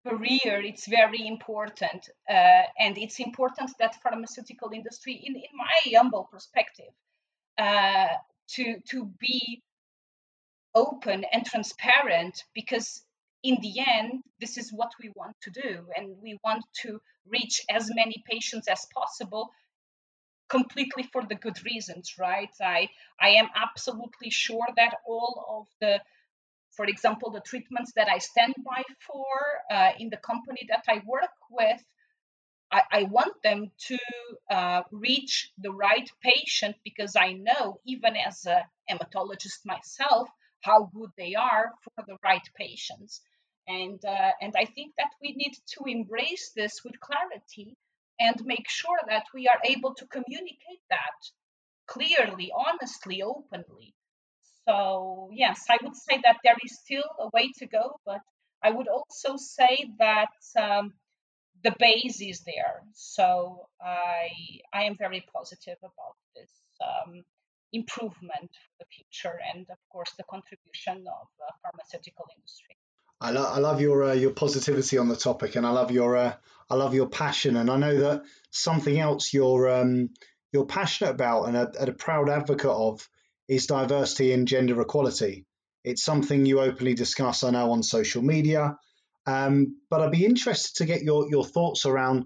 career 0.08 0.62
it's 0.64 0.88
very 0.88 1.28
important 1.28 2.10
uh, 2.30 2.64
and 2.80 2.98
it's 2.98 3.20
important 3.20 3.72
that 3.80 4.02
pharmaceutical 4.02 4.72
industry 4.74 5.14
in, 5.26 5.36
in 5.36 5.52
my 5.54 5.98
humble 5.98 6.28
perspective 6.32 6.94
uh, 7.58 8.08
to 8.48 8.80
to 8.90 9.12
be 9.20 9.62
open 10.76 11.26
and 11.34 11.46
transparent 11.46 12.44
because 12.54 13.02
in 13.44 13.58
the 13.62 13.80
end 13.80 14.24
this 14.40 14.58
is 14.58 14.72
what 14.72 14.92
we 15.02 15.12
want 15.16 15.36
to 15.42 15.50
do 15.50 15.88
and 15.96 16.16
we 16.22 16.38
want 16.44 16.64
to 16.74 17.00
reach 17.28 17.62
as 17.70 17.90
many 17.94 18.24
patients 18.30 18.68
as 18.68 18.86
possible 18.94 19.50
completely 20.50 21.04
for 21.12 21.24
the 21.24 21.36
good 21.36 21.58
reasons 21.66 22.14
right? 22.20 22.54
I 22.62 22.90
i 23.20 23.30
am 23.30 23.48
absolutely 23.56 24.30
sure 24.30 24.68
that 24.78 24.96
all 25.06 25.46
of 25.60 25.68
the 25.82 26.00
for 26.78 26.86
example, 26.86 27.32
the 27.32 27.42
treatments 27.42 27.92
that 27.96 28.08
I 28.08 28.20
stand 28.20 28.54
by 28.64 28.84
for 29.06 29.26
uh, 29.72 29.92
in 30.00 30.10
the 30.10 30.18
company 30.18 30.62
that 30.70 30.86
I 30.88 31.02
work 31.06 31.36
with, 31.50 31.82
I, 32.72 32.82
I 32.92 33.04
want 33.04 33.34
them 33.44 33.72
to 33.88 33.98
uh, 34.50 34.84
reach 34.92 35.52
the 35.58 35.72
right 35.72 36.08
patient 36.22 36.76
because 36.84 37.16
I 37.16 37.34
know, 37.34 37.80
even 37.86 38.16
as 38.16 38.46
a 38.46 38.64
hematologist 38.90 39.66
myself, 39.66 40.30
how 40.62 40.90
good 40.94 41.10
they 41.18 41.34
are 41.34 41.72
for 41.84 42.04
the 42.06 42.18
right 42.24 42.48
patients. 42.56 43.22
And, 43.68 44.00
uh, 44.06 44.32
and 44.42 44.54
I 44.56 44.66
think 44.66 44.94
that 44.98 45.12
we 45.22 45.34
need 45.34 45.56
to 45.74 45.84
embrace 45.88 46.52
this 46.56 46.84
with 46.84 47.00
clarity 47.00 47.76
and 48.20 48.46
make 48.46 48.70
sure 48.70 49.00
that 49.08 49.26
we 49.34 49.48
are 49.48 49.60
able 49.66 49.94
to 49.96 50.06
communicate 50.08 50.84
that 50.90 51.20
clearly, 51.88 52.52
honestly, 52.56 53.22
openly. 53.24 53.94
So, 54.68 55.30
yes, 55.32 55.66
I 55.70 55.78
would 55.82 55.96
say 55.96 56.20
that 56.24 56.38
there 56.44 56.58
is 56.64 56.80
still 56.80 57.04
a 57.20 57.30
way 57.34 57.52
to 57.60 57.68
go, 57.68 58.00
but 58.06 58.22
I 58.62 58.72
would 58.72 58.88
also 58.88 59.38
say 59.38 59.90
that 60.00 60.36
um, 60.60 60.94
the 61.64 61.74
base 61.80 62.22
is 62.22 62.42
there. 62.46 62.84
So, 62.94 63.68
I, 63.82 64.28
I 64.74 64.84
am 64.84 64.96
very 64.98 65.26
positive 65.34 65.78
about 65.80 66.16
this 66.36 66.52
um, 66.82 67.24
improvement 67.72 68.52
for 68.52 68.76
the 68.80 68.86
future 68.94 69.40
and, 69.54 69.66
of 69.70 69.78
course, 69.92 70.12
the 70.18 70.24
contribution 70.30 70.98
of 70.98 71.28
the 71.40 71.54
pharmaceutical 71.64 72.26
industry. 72.36 72.76
I, 73.20 73.32
lo- 73.32 73.52
I 73.52 73.60
love 73.60 73.82
your 73.82 74.04
uh, 74.04 74.14
your 74.14 74.32
positivity 74.32 74.98
on 74.98 75.08
the 75.08 75.16
topic, 75.16 75.56
and 75.56 75.66
I 75.66 75.72
love 75.72 75.92
your 75.92 76.16
uh, 76.16 76.34
I 76.70 76.76
love 76.76 76.94
your 76.94 77.10
passion, 77.10 77.58
and 77.58 77.70
I 77.70 77.78
know 77.78 77.98
that 77.98 78.24
something 78.52 79.00
else 79.00 79.34
you're 79.34 79.70
um, 79.70 80.10
you're 80.52 80.68
passionate 80.68 81.12
about 81.12 81.46
and 81.46 81.58
a, 81.58 81.72
a 81.90 81.92
proud 81.94 82.30
advocate 82.30 82.70
of 82.70 83.10
is 83.48 83.68
diversity 83.68 84.34
and 84.34 84.48
gender 84.48 84.80
equality. 84.82 85.46
It's 85.84 86.04
something 86.04 86.46
you 86.46 86.60
openly 86.60 86.94
discuss, 86.94 87.44
I 87.44 87.52
know, 87.52 87.72
on 87.72 87.84
social 87.84 88.22
media. 88.22 88.78
Um, 89.26 89.78
but 89.90 90.02
I'd 90.02 90.12
be 90.12 90.26
interested 90.26 90.78
to 90.78 90.86
get 90.86 91.02
your, 91.02 91.30
your 91.30 91.46
thoughts 91.46 91.86
around 91.86 92.26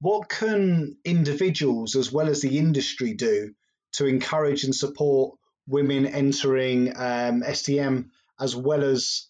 what 0.00 0.28
can 0.28 0.96
individuals 1.04 1.96
as 1.96 2.10
well 2.10 2.28
as 2.28 2.40
the 2.40 2.58
industry 2.58 3.14
do 3.14 3.52
to 3.92 4.06
encourage 4.06 4.64
and 4.64 4.74
support 4.74 5.38
women 5.66 6.06
entering 6.06 6.92
um, 6.96 7.42
STEM 7.52 8.10
as 8.40 8.56
well 8.56 8.82
as 8.82 9.28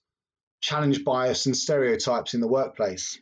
challenge 0.60 1.04
bias 1.04 1.46
and 1.46 1.56
stereotypes 1.56 2.34
in 2.34 2.40
the 2.40 2.48
workplace? 2.48 3.20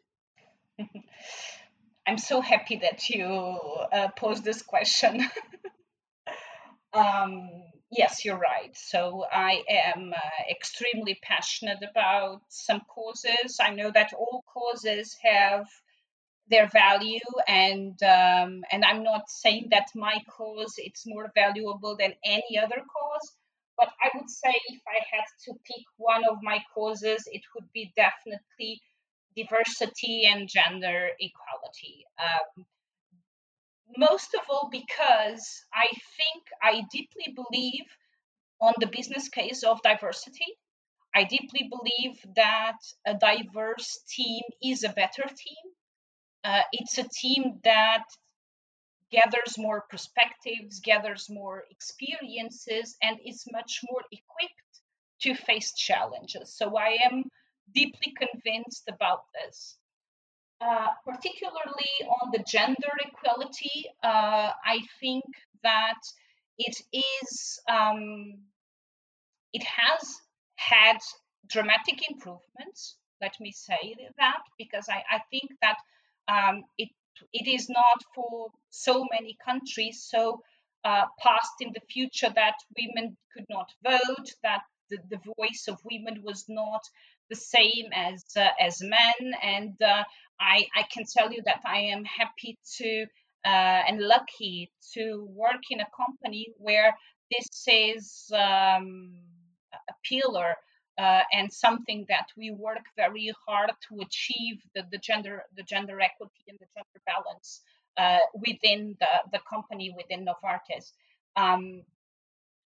I'm 2.06 2.18
so 2.18 2.40
happy 2.40 2.76
that 2.76 3.08
you 3.10 3.26
uh, 3.26 4.08
posed 4.16 4.44
this 4.44 4.62
question. 4.62 5.28
um, 6.94 7.50
Yes, 7.90 8.24
you're 8.24 8.38
right. 8.38 8.74
So 8.76 9.24
I 9.32 9.62
am 9.68 10.12
uh, 10.12 10.42
extremely 10.50 11.18
passionate 11.22 11.82
about 11.82 12.42
some 12.48 12.82
causes. 12.88 13.58
I 13.60 13.70
know 13.74 13.90
that 13.90 14.12
all 14.12 14.44
causes 14.52 15.16
have 15.22 15.66
their 16.48 16.68
value, 16.68 17.20
and 17.48 18.02
um, 18.02 18.64
and 18.72 18.84
I'm 18.84 19.02
not 19.04 19.30
saying 19.30 19.68
that 19.70 19.88
my 19.94 20.22
cause 20.30 20.74
it's 20.78 21.06
more 21.06 21.30
valuable 21.34 21.96
than 21.96 22.14
any 22.24 22.58
other 22.58 22.76
cause. 22.96 23.32
But 23.78 23.90
I 24.02 24.10
would 24.16 24.30
say 24.30 24.54
if 24.68 24.82
I 24.88 25.00
had 25.12 25.24
to 25.46 25.52
pick 25.64 25.84
one 25.96 26.24
of 26.30 26.38
my 26.42 26.60
causes, 26.74 27.28
it 27.32 27.42
would 27.54 27.70
be 27.72 27.92
definitely 27.96 28.82
diversity 29.36 30.26
and 30.26 30.48
gender 30.48 31.10
equality. 31.20 32.06
Um, 32.18 32.66
most 33.96 34.34
of 34.34 34.40
all 34.48 34.68
because 34.70 35.64
I 35.72 35.86
think 36.16 36.44
I 36.62 36.82
deeply 36.90 37.34
believe 37.34 37.86
on 38.60 38.74
the 38.80 38.86
business 38.86 39.28
case 39.28 39.62
of 39.62 39.82
diversity. 39.82 40.58
I 41.14 41.24
deeply 41.24 41.70
believe 41.70 42.20
that 42.36 42.78
a 43.06 43.14
diverse 43.14 43.98
team 44.08 44.42
is 44.62 44.84
a 44.84 44.90
better 44.90 45.24
team. 45.24 45.72
Uh, 46.44 46.62
it's 46.72 46.98
a 46.98 47.08
team 47.08 47.60
that 47.64 48.04
gathers 49.10 49.56
more 49.56 49.86
perspectives, 49.88 50.80
gathers 50.80 51.28
more 51.30 51.64
experiences, 51.70 52.96
and 53.02 53.18
is 53.24 53.44
much 53.50 53.80
more 53.90 54.02
equipped 54.12 54.80
to 55.22 55.34
face 55.34 55.72
challenges. 55.72 56.54
So 56.56 56.76
I 56.76 56.98
am 57.10 57.24
deeply 57.74 58.14
convinced 58.16 58.84
about 58.88 59.22
this. 59.34 59.78
Uh, 60.60 60.88
particularly 61.06 61.94
on 62.20 62.30
the 62.32 62.42
gender 62.44 62.90
equality, 63.00 63.84
uh, 64.02 64.50
I 64.64 64.80
think 65.00 65.24
that 65.62 66.00
it 66.58 66.76
is 66.92 67.60
um, 67.68 68.42
it 69.52 69.62
has 69.62 70.16
had 70.56 70.98
dramatic 71.48 72.10
improvements. 72.10 72.96
Let 73.20 73.34
me 73.40 73.52
say 73.52 73.96
that 74.18 74.42
because 74.58 74.88
I, 74.88 75.04
I 75.10 75.20
think 75.30 75.50
that 75.62 75.78
um, 76.26 76.64
it 76.76 76.88
it 77.32 77.46
is 77.46 77.68
not 77.68 78.02
for 78.14 78.48
so 78.70 79.06
many 79.12 79.36
countries 79.44 80.06
so 80.08 80.42
uh, 80.84 81.06
past 81.20 81.52
in 81.60 81.72
the 81.72 81.80
future 81.88 82.32
that 82.34 82.54
women 82.76 83.16
could 83.32 83.46
not 83.48 83.70
vote, 83.82 84.28
that 84.42 84.62
the, 84.90 84.98
the 85.10 85.20
voice 85.36 85.66
of 85.68 85.78
women 85.84 86.22
was 86.22 86.44
not 86.48 86.82
the 87.30 87.36
same 87.36 87.90
as 87.92 88.24
uh, 88.36 88.48
as 88.60 88.80
men 88.82 89.32
and 89.42 89.80
uh, 89.82 90.04
I, 90.40 90.66
I 90.74 90.82
can 90.92 91.04
tell 91.04 91.32
you 91.32 91.42
that 91.46 91.62
I 91.64 91.78
am 91.78 92.04
happy 92.04 92.58
to 92.78 93.06
uh, 93.44 93.82
and 93.88 94.00
lucky 94.00 94.70
to 94.94 95.26
work 95.30 95.62
in 95.70 95.80
a 95.80 95.86
company 95.96 96.52
where 96.58 96.94
this 97.30 97.64
is 97.66 98.30
um, 98.32 99.12
a 99.74 99.94
pillar 100.04 100.54
uh, 100.98 101.22
and 101.32 101.52
something 101.52 102.04
that 102.08 102.26
we 102.36 102.50
work 102.50 102.84
very 102.96 103.32
hard 103.46 103.70
to 103.88 104.00
achieve 104.00 104.58
the, 104.74 104.82
the 104.90 104.98
gender 104.98 105.42
the 105.56 105.62
gender 105.62 106.00
equity 106.00 106.44
and 106.48 106.58
the 106.58 106.66
gender 106.74 107.02
balance 107.06 107.60
uh, 107.96 108.18
within 108.34 108.96
the, 109.00 109.06
the 109.32 109.40
company 109.48 109.94
within 109.96 110.26
Novartis. 110.26 110.92
Um, 111.36 111.82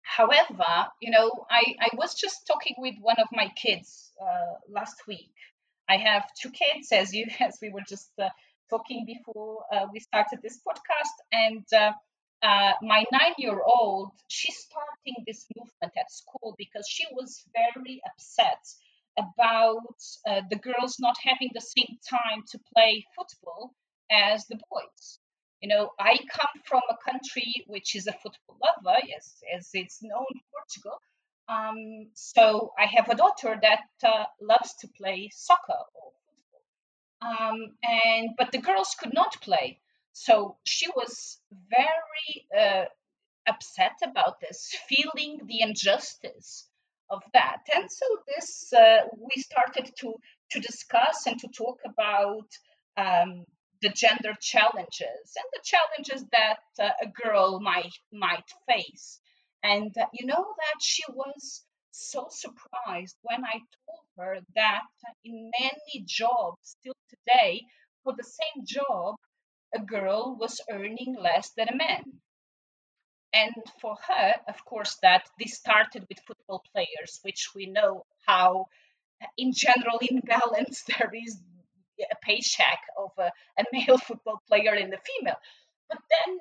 however, 0.04 0.88
you 1.02 1.12
know, 1.12 1.32
I, 1.50 1.76
I 1.80 1.90
was 1.96 2.16
just 2.16 2.48
talking 2.48 2.76
with 2.78 2.96
one 3.02 3.18
of 3.20 3.28
my 3.32 3.50
kids 3.56 4.12
uh, 4.22 4.56
last 4.70 5.08
week. 5.08 5.34
I 5.90 5.98
have 5.98 6.24
two 6.42 6.52
kids, 6.52 6.92
as 6.92 7.14
you 7.14 7.28
as 7.40 7.60
we 7.62 7.70
were 7.70 7.86
just 7.88 8.12
uh, 8.20 8.30
talking 8.70 9.06
before 9.06 9.66
uh, 9.74 9.88
we 9.94 10.00
started 10.00 10.40
this 10.42 10.60
podcast, 10.68 11.16
and 11.32 11.66
uh, 11.74 11.94
uh, 12.44 12.74
my 12.82 13.06
nine 13.12 13.36
year 13.38 13.60
old, 13.66 14.12
she's 14.28 14.58
starting 14.58 15.24
this 15.28 15.46
movement 15.56 15.94
at 15.98 16.12
school 16.12 16.56
because 16.58 16.88
she 16.88 17.06
was 17.14 17.44
very 17.54 18.02
upset 18.06 18.64
about 19.18 19.98
uh, 20.28 20.42
the 20.50 20.56
girls 20.58 20.98
not 21.00 21.16
having 21.24 21.50
the 21.54 21.62
same 21.62 21.98
time 22.10 22.44
to 22.52 22.60
play 22.74 23.06
football 23.16 23.74
as 24.12 24.48
the 24.48 24.60
boys. 24.70 25.20
You 25.62 25.70
know, 25.70 25.92
I 26.00 26.18
come 26.32 26.62
from 26.66 26.82
a 26.90 27.12
country 27.12 27.64
which 27.68 27.96
is 27.96 28.08
a 28.08 28.14
football 28.14 28.58
lover, 28.62 28.98
yes, 29.08 29.44
as 29.56 29.70
it's 29.74 30.02
known 30.02 30.26
in 30.34 30.42
Portugal. 30.52 31.00
Um, 31.48 32.10
so 32.14 32.74
I 32.80 32.86
have 32.86 33.10
a 33.10 33.16
daughter 33.16 33.60
that 33.62 33.86
uh, 34.04 34.26
loves 34.42 34.74
to 34.82 34.88
play 34.98 35.30
soccer 35.34 35.82
or 35.96 36.12
football. 36.26 37.48
Um, 37.52 37.76
and 37.84 38.30
but 38.38 38.52
the 38.52 38.58
girls 38.60 38.96
could 39.00 39.14
not 39.14 39.40
play 39.42 39.80
so 40.14 40.58
she 40.64 40.90
was 40.90 41.40
very 41.70 42.48
uh, 42.58 42.86
upset 43.48 43.98
about 44.04 44.40
this, 44.40 44.76
feeling 44.88 45.42
the 45.46 45.62
injustice 45.62 46.68
of 47.10 47.22
that. 47.34 47.62
And 47.74 47.90
so 47.92 48.06
this 48.28 48.74
uh, 48.74 49.08
we 49.18 49.42
started 49.42 49.92
to 50.00 50.16
to 50.52 50.60
discuss 50.60 51.28
and 51.28 51.40
to 51.40 51.48
talk 51.48 51.80
about 51.86 52.50
um, 52.98 53.46
the 53.82 53.90
gender 53.90 54.34
challenges 54.40 55.36
and 55.36 55.46
the 55.54 55.64
challenges 55.64 56.26
that 56.32 56.60
uh, 56.80 56.92
a 57.02 57.08
girl 57.08 57.60
might 57.60 57.94
might 58.12 58.50
face. 58.68 59.20
And 59.64 59.96
uh, 59.98 60.06
you 60.14 60.26
know 60.28 60.46
that 60.58 60.82
she 60.82 61.04
was 61.10 61.64
so 61.92 62.28
surprised 62.30 63.18
when 63.24 63.44
I 63.44 63.54
told 63.54 64.06
her 64.18 64.40
that 64.56 64.82
in 65.26 65.52
many 65.60 66.06
jobs 66.06 66.78
still 66.80 66.96
today 67.10 67.62
for 68.04 68.14
the 68.16 68.24
same 68.24 68.66
job 68.66 69.16
a 69.74 69.80
girl 69.80 70.36
was 70.40 70.62
earning 70.70 71.16
less 71.20 71.52
than 71.52 71.70
a 71.70 71.76
man. 71.76 72.04
And 73.34 73.56
for 73.82 73.96
her, 74.08 74.34
of 74.48 74.66
course, 74.66 74.98
that 75.02 75.30
this 75.40 75.56
started 75.56 76.06
with 76.10 76.20
football 76.28 76.64
players, 76.74 77.20
which 77.24 77.50
we 77.56 77.66
know 77.68 78.06
how, 78.28 78.66
in 79.38 79.54
general, 79.54 80.00
imbalance 80.02 80.84
there 80.84 81.12
is 81.14 81.42
a 82.12 82.16
paycheck 82.26 82.80
of 82.98 83.12
a, 83.18 83.32
a 83.60 83.64
male 83.74 83.98
football 83.98 84.42
player 84.48 84.74
and 84.74 84.94
a 84.94 84.98
female. 84.98 85.38
But 85.90 86.00
then 86.10 86.40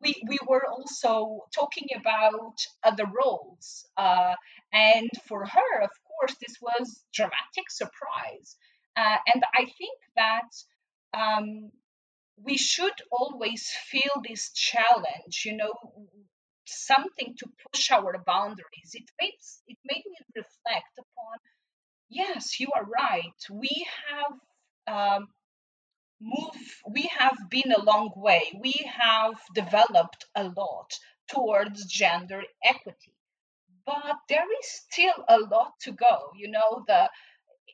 we, 0.00 0.14
we 0.28 0.38
were 0.46 0.64
also 0.66 1.44
talking 1.54 1.88
about 1.96 2.56
other 2.82 3.04
roles. 3.06 3.86
Uh, 3.96 4.34
and 4.72 5.10
for 5.28 5.44
her, 5.46 5.82
of 5.82 5.90
course, 6.08 6.36
this 6.40 6.56
was 6.60 7.04
dramatic 7.12 7.70
surprise. 7.70 8.56
Uh, 8.96 9.16
and 9.32 9.44
I 9.54 9.64
think 9.64 9.98
that 10.16 10.50
um, 11.14 11.70
we 12.42 12.56
should 12.56 12.94
always 13.10 13.68
feel 13.90 14.22
this 14.26 14.50
challenge, 14.52 15.42
you 15.44 15.56
know, 15.56 15.74
something 16.66 17.34
to 17.38 17.46
push 17.70 17.90
our 17.90 18.22
boundaries. 18.26 18.90
It 18.92 19.10
made 19.20 19.38
it 19.68 19.78
made 19.84 20.02
me 20.06 20.16
reflect 20.34 20.98
upon. 20.98 21.38
Yes, 22.08 22.60
you 22.60 22.68
are 22.74 22.84
right. 22.84 23.40
We 23.50 23.86
have 24.08 24.38
um, 24.86 25.28
moved. 26.20 26.70
We 26.90 27.02
have 27.18 27.36
been 27.50 27.72
a 27.72 27.82
long 27.82 28.12
way. 28.16 28.58
We 28.60 28.74
have 29.00 29.34
developed 29.54 30.26
a 30.34 30.44
lot 30.44 30.92
towards 31.30 31.84
gender 31.86 32.42
equity, 32.64 33.14
but 33.86 34.16
there 34.28 34.46
is 34.60 34.68
still 34.90 35.24
a 35.28 35.38
lot 35.38 35.72
to 35.82 35.92
go. 35.92 36.30
You 36.36 36.50
know, 36.50 36.84
the 36.86 37.10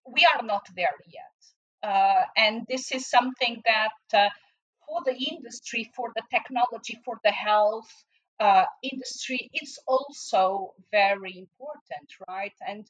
we 0.06 0.26
are 0.34 0.42
not 0.44 0.66
there 0.76 0.96
yet, 1.06 1.90
uh, 1.90 2.24
and 2.36 2.66
this 2.68 2.92
is 2.92 3.08
something 3.08 3.62
that. 3.66 3.92
Uh, 4.14 4.30
for 4.88 5.00
the 5.06 5.16
industry, 5.32 5.90
for 5.96 6.10
the 6.14 6.22
technology, 6.30 6.98
for 7.04 7.16
the 7.24 7.30
health 7.30 7.90
uh, 8.40 8.64
industry, 8.82 9.48
it's 9.52 9.78
also 9.86 10.74
very 10.90 11.38
important, 11.38 12.08
right? 12.28 12.52
And 12.66 12.86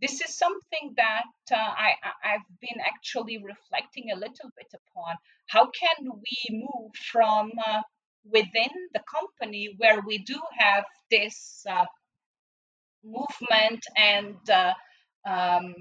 this 0.00 0.20
is 0.20 0.36
something 0.36 0.94
that 0.96 1.24
uh, 1.52 1.56
I, 1.56 1.94
I've 2.24 2.60
been 2.60 2.80
actually 2.84 3.38
reflecting 3.38 4.10
a 4.10 4.16
little 4.16 4.50
bit 4.56 4.72
upon. 4.74 5.14
How 5.48 5.70
can 5.70 6.10
we 6.10 6.38
move 6.50 6.92
from 7.12 7.52
uh, 7.66 7.82
within 8.30 8.70
the 8.92 9.02
company 9.10 9.74
where 9.78 10.00
we 10.06 10.18
do 10.18 10.38
have 10.58 10.84
this 11.10 11.64
uh, 11.68 11.84
movement 13.04 13.84
and 13.96 14.36
uh, 14.50 14.72
um, 15.26 15.74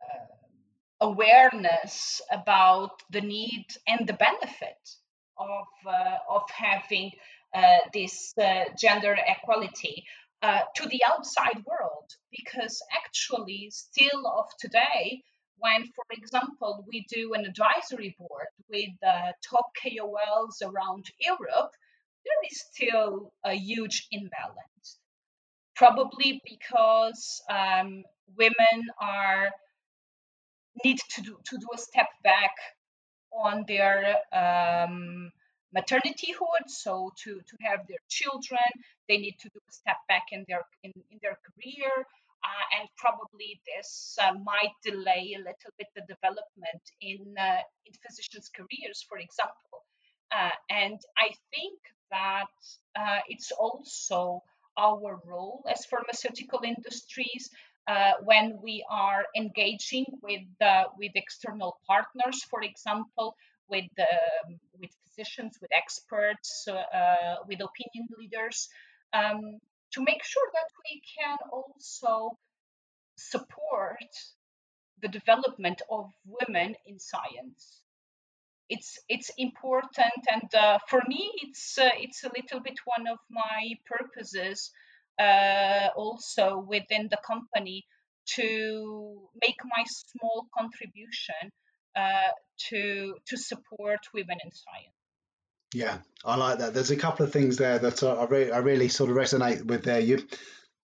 uh, 0.00 1.06
awareness 1.06 2.20
about 2.30 2.90
the 3.10 3.20
need 3.20 3.66
and 3.86 4.06
the 4.06 4.14
benefit 4.14 4.78
of, 5.36 5.66
uh, 5.86 6.16
of 6.30 6.42
having 6.50 7.10
this 7.92 8.34
gender 8.76 9.16
equality 9.28 10.04
uh, 10.42 10.60
to 10.76 10.88
the 10.88 11.00
outside 11.08 11.62
world. 11.66 12.10
Because 12.30 12.82
actually, 13.04 13.70
still 13.70 14.26
of 14.26 14.46
today, 14.58 15.22
when, 15.58 15.84
for 15.94 16.04
example, 16.12 16.84
we 16.88 17.06
do 17.12 17.34
an 17.34 17.44
advisory 17.46 18.14
board 18.18 18.48
with 18.68 18.90
uh, 19.06 19.32
top 19.48 19.66
KOLs 19.82 20.62
around 20.62 21.06
Europe, 21.20 21.70
there 22.24 22.50
is 22.50 22.62
still 22.72 23.32
a 23.44 23.54
huge 23.54 24.06
imbalance. 24.10 24.98
Probably 25.76 26.40
because 26.44 27.42
um, 27.50 28.04
women 28.36 28.88
are 29.00 29.50
need 30.84 30.98
to 31.10 31.22
do, 31.22 31.38
to 31.44 31.56
do 31.58 31.66
a 31.74 31.78
step 31.78 32.08
back 32.22 32.54
on 33.32 33.64
their 33.66 34.16
um, 34.32 35.30
maternityhood 35.76 36.64
so 36.66 37.12
to 37.22 37.40
to 37.50 37.56
have 37.62 37.80
their 37.88 38.02
children 38.08 38.68
they 39.08 39.18
need 39.18 39.36
to 39.40 39.48
do 39.48 39.60
a 39.68 39.72
step 39.72 39.96
back 40.08 40.26
in 40.32 40.44
their 40.48 40.62
in, 40.82 40.92
in 41.10 41.18
their 41.22 41.38
career 41.46 41.90
uh, 42.44 42.78
and 42.78 42.88
probably 42.98 43.60
this 43.66 44.18
uh, 44.20 44.32
might 44.44 44.74
delay 44.84 45.34
a 45.34 45.38
little 45.38 45.72
bit 45.78 45.88
the 45.96 46.02
development 46.14 46.84
in 47.00 47.20
uh, 47.38 47.62
in 47.86 47.92
physicians 48.06 48.50
careers 48.54 49.04
for 49.08 49.18
example. 49.18 49.80
Uh, 50.32 50.50
and 50.70 51.00
i 51.18 51.28
think 51.52 51.78
that 52.10 52.54
uh, 52.98 53.20
it's 53.28 53.52
also 53.52 54.42
our 54.76 55.20
role 55.26 55.64
as 55.70 55.84
pharmaceutical 55.84 56.60
industries 56.64 57.50
uh, 57.86 58.12
when 58.24 58.58
we 58.62 58.84
are 58.90 59.24
engaging 59.36 60.06
with 60.22 60.48
uh, 60.62 60.84
with 60.98 61.12
external 61.14 61.76
partners, 61.86 62.42
for 62.50 62.62
example, 62.62 63.36
with 63.68 63.90
um, 63.98 64.58
with 64.80 64.90
physicians, 65.06 65.58
with 65.60 65.70
experts, 65.72 66.66
uh, 66.68 67.36
with 67.46 67.60
opinion 67.60 68.08
leaders, 68.18 68.68
um, 69.12 69.40
to 69.92 70.02
make 70.02 70.24
sure 70.24 70.48
that 70.52 70.70
we 70.84 71.02
can 71.16 71.36
also 71.52 72.36
support 73.16 74.10
the 75.02 75.08
development 75.08 75.82
of 75.90 76.10
women 76.24 76.74
in 76.86 76.98
science. 76.98 77.82
It's 78.68 78.98
it's 79.08 79.30
important, 79.36 80.20
and 80.32 80.54
uh, 80.54 80.78
for 80.88 81.02
me, 81.06 81.30
it's 81.42 81.78
uh, 81.78 81.90
it's 81.98 82.24
a 82.24 82.30
little 82.34 82.60
bit 82.60 82.78
one 82.84 83.06
of 83.06 83.18
my 83.30 83.74
purposes 83.86 84.70
uh, 85.20 85.88
also 85.96 86.64
within 86.66 87.08
the 87.10 87.18
company 87.26 87.84
to 88.36 89.28
make 89.40 89.60
my 89.64 89.84
small 89.86 90.46
contribution 90.56 91.52
uh, 91.96 92.32
to 92.70 93.16
to 93.26 93.36
support 93.36 94.00
women 94.12 94.38
in 94.44 94.50
science. 94.52 94.94
Yeah, 95.74 95.98
I 96.24 96.36
like 96.36 96.58
that. 96.58 96.72
There's 96.72 96.92
a 96.92 96.96
couple 96.96 97.26
of 97.26 97.32
things 97.32 97.56
there 97.56 97.78
that 97.78 98.02
I, 98.02 98.54
I 98.54 98.58
really 98.58 98.88
sort 98.88 99.10
of 99.10 99.16
resonate 99.16 99.64
with 99.64 99.82
there. 99.82 100.00
You, 100.00 100.22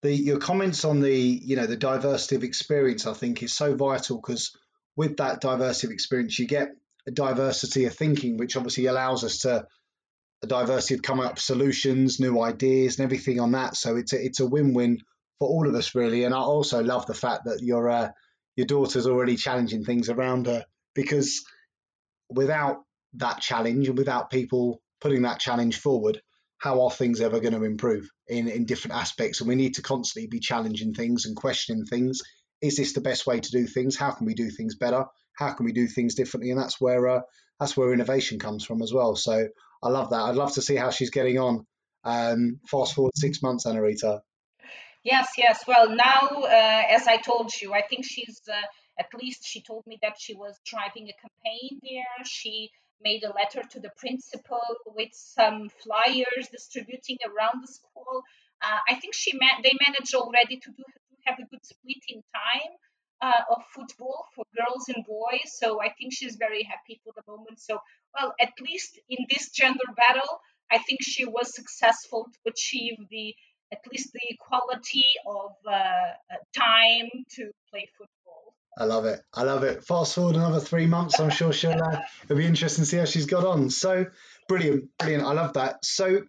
the 0.02 0.12
your 0.12 0.38
comments 0.38 0.84
on 0.84 1.00
the 1.00 1.14
you 1.14 1.56
know 1.56 1.66
the 1.66 1.76
diversity 1.76 2.36
of 2.36 2.44
experience 2.44 3.06
I 3.06 3.12
think 3.12 3.42
is 3.42 3.52
so 3.52 3.74
vital 3.76 4.16
because 4.20 4.56
with 4.96 5.18
that 5.18 5.40
diversity 5.40 5.86
of 5.86 5.92
experience 5.92 6.38
you 6.38 6.46
get 6.46 6.70
a 7.06 7.10
diversity 7.10 7.84
of 7.84 7.94
thinking, 7.94 8.36
which 8.36 8.56
obviously 8.56 8.86
allows 8.86 9.24
us 9.24 9.38
to 9.38 9.66
a 10.42 10.46
diversity 10.46 10.94
of 10.94 11.02
coming 11.02 11.26
up 11.26 11.38
solutions, 11.38 12.18
new 12.18 12.40
ideas, 12.40 12.98
and 12.98 13.04
everything 13.04 13.40
on 13.40 13.52
that. 13.52 13.76
So 13.76 13.96
it's 13.96 14.12
a, 14.12 14.24
it's 14.24 14.40
a 14.40 14.46
win-win 14.46 14.98
for 15.38 15.48
all 15.48 15.68
of 15.68 15.74
us 15.74 15.94
really. 15.94 16.24
And 16.24 16.34
I 16.34 16.38
also 16.38 16.82
love 16.82 17.06
the 17.06 17.14
fact 17.14 17.44
that 17.44 17.60
your 17.62 17.90
uh, 17.90 18.08
your 18.56 18.66
daughter's 18.66 19.06
already 19.06 19.36
challenging 19.36 19.84
things 19.84 20.08
around 20.08 20.46
her 20.46 20.64
because 20.94 21.44
without 22.28 22.78
that 23.14 23.40
challenge 23.40 23.88
and 23.88 23.98
without 23.98 24.30
people 24.30 24.80
putting 25.00 25.22
that 25.22 25.40
challenge 25.40 25.78
forward, 25.78 26.20
how 26.58 26.82
are 26.82 26.90
things 26.90 27.20
ever 27.20 27.40
going 27.40 27.54
to 27.54 27.64
improve 27.64 28.08
in, 28.28 28.48
in 28.48 28.66
different 28.66 28.96
aspects? 28.96 29.40
And 29.40 29.48
we 29.48 29.54
need 29.54 29.74
to 29.74 29.82
constantly 29.82 30.28
be 30.28 30.40
challenging 30.40 30.94
things 30.94 31.24
and 31.24 31.34
questioning 31.34 31.86
things. 31.86 32.20
Is 32.60 32.76
this 32.76 32.92
the 32.92 33.00
best 33.00 33.26
way 33.26 33.40
to 33.40 33.50
do 33.50 33.66
things? 33.66 33.96
How 33.96 34.10
can 34.10 34.26
we 34.26 34.34
do 34.34 34.50
things 34.50 34.76
better? 34.76 35.06
How 35.34 35.52
can 35.54 35.64
we 35.64 35.72
do 35.72 35.86
things 35.86 36.14
differently? 36.14 36.50
And 36.50 36.60
that's 36.60 36.78
where 36.80 37.08
uh, 37.08 37.20
that's 37.58 37.76
where 37.76 37.92
innovation 37.92 38.38
comes 38.38 38.64
from 38.64 38.82
as 38.82 38.92
well. 38.92 39.16
So 39.16 39.48
I 39.82 39.88
love 39.88 40.10
that. 40.10 40.20
I'd 40.20 40.34
love 40.34 40.52
to 40.54 40.62
see 40.62 40.76
how 40.76 40.90
she's 40.90 41.10
getting 41.10 41.38
on. 41.38 41.66
Um, 42.04 42.60
fast 42.70 42.94
forward 42.94 43.12
six 43.14 43.42
months, 43.42 43.66
Ana 43.66 43.82
Rita. 43.82 44.20
Yes, 45.02 45.28
yes. 45.38 45.64
Well, 45.66 45.96
now, 45.96 46.28
uh, 46.42 46.82
as 46.90 47.06
I 47.06 47.16
told 47.16 47.50
you, 47.60 47.72
I 47.72 47.82
think 47.82 48.04
she's 48.04 48.40
uh, 48.50 48.60
at 49.00 49.12
least 49.20 49.44
she 49.46 49.60
told 49.62 49.86
me 49.86 49.98
that 50.02 50.20
she 50.20 50.34
was 50.34 50.60
driving 50.64 51.08
a 51.08 51.20
campaign 51.24 51.80
there. 51.82 52.24
She 52.24 52.70
made 53.02 53.24
a 53.24 53.32
letter 53.32 53.62
to 53.72 53.80
the 53.80 53.90
principal 53.96 54.62
with 54.86 55.12
some 55.12 55.68
flyers 55.82 56.48
distributing 56.52 57.18
around 57.26 57.62
the 57.62 57.72
school. 57.78 58.22
Uh, 58.62 58.78
I 58.88 58.94
think 59.00 59.14
she 59.14 59.32
ma- 59.34 59.60
they 59.62 59.72
managed 59.86 60.14
already 60.14 60.58
to 60.58 60.70
do 60.70 60.84
have 61.26 61.38
a 61.38 61.46
good 61.50 61.64
split 61.64 62.02
in 62.08 62.22
time 62.34 62.72
uh, 63.22 63.42
of 63.50 63.62
football 63.74 64.24
for 64.34 64.44
girls 64.56 64.88
and 64.88 65.04
boys. 65.06 65.52
So 65.58 65.80
I 65.80 65.90
think 65.98 66.12
she's 66.12 66.36
very 66.36 66.62
happy 66.62 67.00
for 67.04 67.12
the 67.16 67.22
moment. 67.30 67.60
So 67.60 67.78
well, 68.18 68.34
at 68.40 68.52
least 68.60 68.98
in 69.08 69.18
this 69.30 69.50
gender 69.50 69.88
battle, 69.96 70.40
I 70.70 70.78
think 70.78 71.00
she 71.02 71.24
was 71.24 71.54
successful 71.54 72.26
to 72.32 72.50
achieve 72.50 72.96
the 73.10 73.34
at 73.72 73.80
least 73.92 74.12
the 74.12 74.20
equality 74.30 75.04
of 75.26 75.52
uh, 75.66 75.70
uh, 75.70 76.12
time 76.56 77.08
to 77.36 77.50
play 77.70 77.88
football. 77.96 78.19
I 78.78 78.84
love 78.84 79.04
it. 79.04 79.20
I 79.34 79.42
love 79.42 79.64
it. 79.64 79.84
Fast 79.84 80.14
forward 80.14 80.36
another 80.36 80.60
three 80.60 80.86
months, 80.86 81.18
I'm 81.18 81.30
sure 81.30 81.52
she'll. 81.52 81.72
Uh, 81.72 82.00
it'll 82.24 82.36
be 82.36 82.46
interesting 82.46 82.84
to 82.84 82.90
see 82.90 82.96
how 82.96 83.04
she's 83.04 83.26
got 83.26 83.44
on. 83.44 83.70
So 83.70 84.06
brilliant, 84.48 84.96
brilliant. 84.98 85.24
I 85.24 85.32
love 85.32 85.54
that. 85.54 85.84
So, 85.84 86.22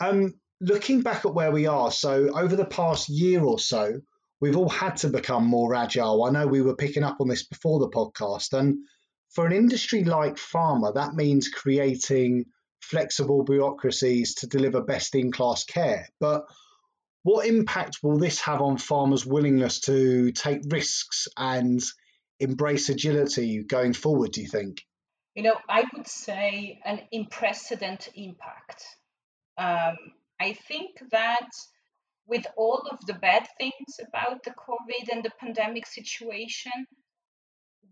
um, 0.00 0.34
looking 0.60 1.02
back 1.02 1.24
at 1.24 1.34
where 1.34 1.52
we 1.52 1.66
are, 1.66 1.90
so 1.90 2.30
over 2.36 2.56
the 2.56 2.64
past 2.64 3.08
year 3.08 3.42
or 3.42 3.58
so, 3.58 4.00
we've 4.40 4.56
all 4.56 4.68
had 4.68 4.96
to 4.98 5.08
become 5.08 5.46
more 5.46 5.74
agile. 5.74 6.24
I 6.24 6.30
know 6.30 6.46
we 6.46 6.62
were 6.62 6.76
picking 6.76 7.04
up 7.04 7.20
on 7.20 7.28
this 7.28 7.46
before 7.46 7.80
the 7.80 7.90
podcast, 7.90 8.58
and 8.58 8.78
for 9.30 9.46
an 9.46 9.52
industry 9.52 10.04
like 10.04 10.36
pharma, 10.36 10.94
that 10.94 11.14
means 11.14 11.48
creating 11.48 12.46
flexible 12.80 13.44
bureaucracies 13.44 14.34
to 14.36 14.46
deliver 14.46 14.80
best 14.82 15.14
in 15.14 15.32
class 15.32 15.64
care. 15.64 16.08
But 16.20 16.44
what 17.24 17.46
impact 17.46 17.98
will 18.02 18.18
this 18.18 18.38
have 18.42 18.60
on 18.60 18.76
pharma's 18.76 19.24
willingness 19.24 19.80
to 19.80 20.30
take 20.32 20.60
risks 20.68 21.26
and 21.36 21.82
embrace 22.38 22.90
agility 22.90 23.64
going 23.64 23.94
forward, 23.94 24.32
do 24.32 24.42
you 24.42 24.48
think? 24.48 24.82
You 25.34 25.42
know, 25.44 25.56
I 25.68 25.84
would 25.94 26.06
say 26.06 26.80
an 26.84 27.00
unprecedented 27.10 28.12
impact. 28.14 28.84
Um, 29.56 29.96
I 30.38 30.52
think 30.68 30.98
that 31.12 31.48
with 32.26 32.46
all 32.58 32.86
of 32.90 33.04
the 33.06 33.14
bad 33.14 33.48
things 33.58 33.98
about 34.06 34.42
the 34.42 34.50
COVID 34.50 35.10
and 35.10 35.24
the 35.24 35.32
pandemic 35.40 35.86
situation, 35.86 36.86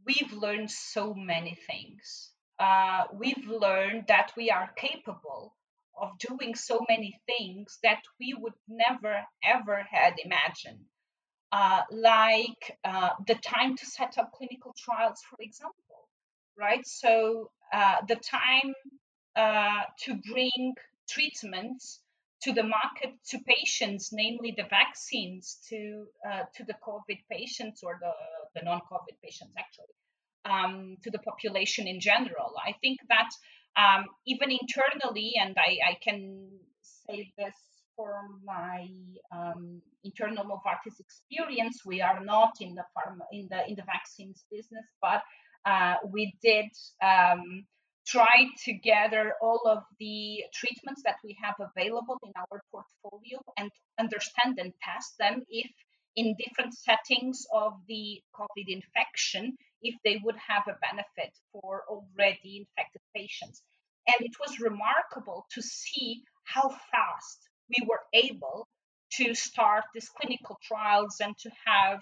we've 0.04 0.32
learned 0.34 0.70
so 0.70 1.14
many 1.14 1.56
things. 1.66 2.30
Uh, 2.58 3.04
we've 3.14 3.46
learned 3.46 4.04
that 4.08 4.32
we 4.36 4.50
are 4.50 4.70
capable 4.76 5.54
of 6.00 6.10
doing 6.18 6.54
so 6.54 6.84
many 6.88 7.20
things 7.26 7.78
that 7.82 8.02
we 8.20 8.34
would 8.38 8.54
never 8.68 9.22
ever 9.44 9.86
had 9.90 10.14
imagined. 10.24 10.84
Uh, 11.52 11.82
like 11.90 12.78
uh, 12.84 13.10
the 13.26 13.34
time 13.34 13.76
to 13.76 13.84
set 13.84 14.16
up 14.18 14.32
clinical 14.32 14.74
trials 14.78 15.20
for 15.28 15.36
example 15.40 15.92
right? 16.58 16.86
So 16.86 17.50
uh, 17.72 17.96
the 18.06 18.16
time 18.16 18.74
uh, 19.36 19.82
to 20.04 20.20
bring 20.30 20.74
treatments 21.08 22.00
to 22.42 22.52
the 22.52 22.62
market 22.62 23.14
to 23.30 23.38
patients 23.40 24.10
namely 24.12 24.54
the 24.56 24.64
vaccines 24.68 25.58
to 25.68 26.06
uh, 26.28 26.42
to 26.56 26.64
the 26.64 26.74
covid 26.86 27.18
patients 27.30 27.82
or 27.82 27.98
the, 28.00 28.12
the 28.54 28.64
non-covid 28.64 29.16
patients 29.22 29.52
actually 29.56 29.94
um, 30.44 30.96
to 31.04 31.10
the 31.10 31.20
population 31.20 31.86
in 31.86 32.00
general. 32.00 32.52
I 32.66 32.72
think 32.80 32.98
that 33.08 33.30
um, 33.76 34.06
even 34.26 34.50
internally, 34.50 35.32
and 35.40 35.56
I, 35.58 35.90
I, 35.90 35.98
can 36.02 36.48
say 36.82 37.32
this 37.38 37.54
for 37.96 38.28
my 38.44 38.88
um, 39.34 39.80
internal 40.04 40.44
Novartis 40.44 41.00
experience, 41.00 41.80
we 41.84 42.00
are 42.00 42.22
not 42.24 42.52
in 42.60 42.74
the 42.74 42.84
pharma, 42.96 43.24
in 43.32 43.48
the 43.50 43.68
in 43.68 43.74
the 43.74 43.84
vaccines 43.84 44.44
business, 44.50 44.86
but 45.00 45.22
uh, 45.64 45.94
we 46.10 46.34
did 46.42 46.66
um, 47.02 47.64
try 48.06 48.46
to 48.64 48.72
gather 48.72 49.34
all 49.40 49.60
of 49.66 49.84
the 50.00 50.42
treatments 50.52 51.02
that 51.04 51.16
we 51.24 51.36
have 51.42 51.54
available 51.58 52.18
in 52.24 52.32
our 52.36 52.62
portfolio 52.70 53.38
and 53.56 53.70
understand 53.98 54.58
and 54.58 54.72
test 54.82 55.14
them 55.18 55.42
if 55.48 55.70
in 56.16 56.34
different 56.36 56.74
settings 56.74 57.46
of 57.54 57.72
the 57.88 58.20
COVID 58.34 58.66
infection 58.68 59.56
if 59.82 59.94
they 60.04 60.20
would 60.24 60.36
have 60.36 60.64
a 60.68 60.78
benefit 60.80 61.32
for 61.52 61.82
already 61.88 62.66
infected 62.66 63.02
patients. 63.14 63.62
And 64.08 64.26
it 64.26 64.32
was 64.40 64.60
remarkable 64.60 65.46
to 65.52 65.62
see 65.62 66.22
how 66.44 66.68
fast 66.68 67.38
we 67.68 67.86
were 67.88 68.02
able 68.12 68.68
to 69.12 69.34
start 69.34 69.84
these 69.94 70.08
clinical 70.08 70.58
trials 70.62 71.16
and 71.20 71.36
to 71.38 71.50
have 71.66 72.00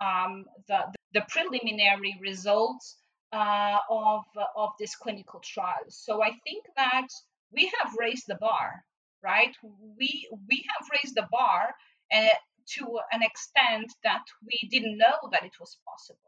um, 0.00 0.44
the, 0.68 0.80
the 1.14 1.22
preliminary 1.28 2.18
results 2.20 2.98
uh, 3.32 3.78
of, 3.90 4.22
of 4.56 4.70
these 4.78 4.94
clinical 4.96 5.40
trials. 5.44 6.00
So 6.04 6.22
I 6.22 6.30
think 6.44 6.64
that 6.76 7.06
we 7.52 7.72
have 7.80 7.92
raised 7.98 8.24
the 8.26 8.36
bar, 8.40 8.84
right? 9.22 9.54
We, 9.98 10.28
we 10.48 10.64
have 10.68 10.88
raised 10.92 11.14
the 11.14 11.26
bar 11.30 11.74
uh, 12.12 12.28
to 12.76 12.98
an 13.12 13.22
extent 13.22 13.92
that 14.04 14.22
we 14.42 14.68
didn't 14.70 14.98
know 14.98 15.28
that 15.32 15.44
it 15.44 15.52
was 15.58 15.78
possible. 15.86 16.27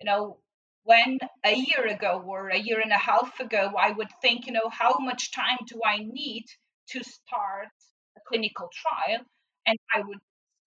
You 0.00 0.06
know, 0.06 0.38
when 0.84 1.18
a 1.44 1.54
year 1.54 1.86
ago 1.86 2.22
or 2.26 2.48
a 2.48 2.58
year 2.58 2.80
and 2.80 2.92
a 2.92 2.98
half 2.98 3.38
ago, 3.40 3.72
I 3.78 3.92
would 3.92 4.10
think, 4.20 4.46
you 4.46 4.52
know, 4.52 4.68
how 4.70 4.96
much 4.98 5.32
time 5.32 5.58
do 5.66 5.80
I 5.84 5.98
need 5.98 6.44
to 6.88 7.04
start 7.04 7.68
a 8.16 8.20
clinical 8.28 8.68
trial? 8.72 9.24
And 9.66 9.78
I 9.94 10.00
would 10.00 10.18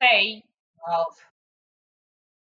say, 0.02 0.44
well, 0.88 1.06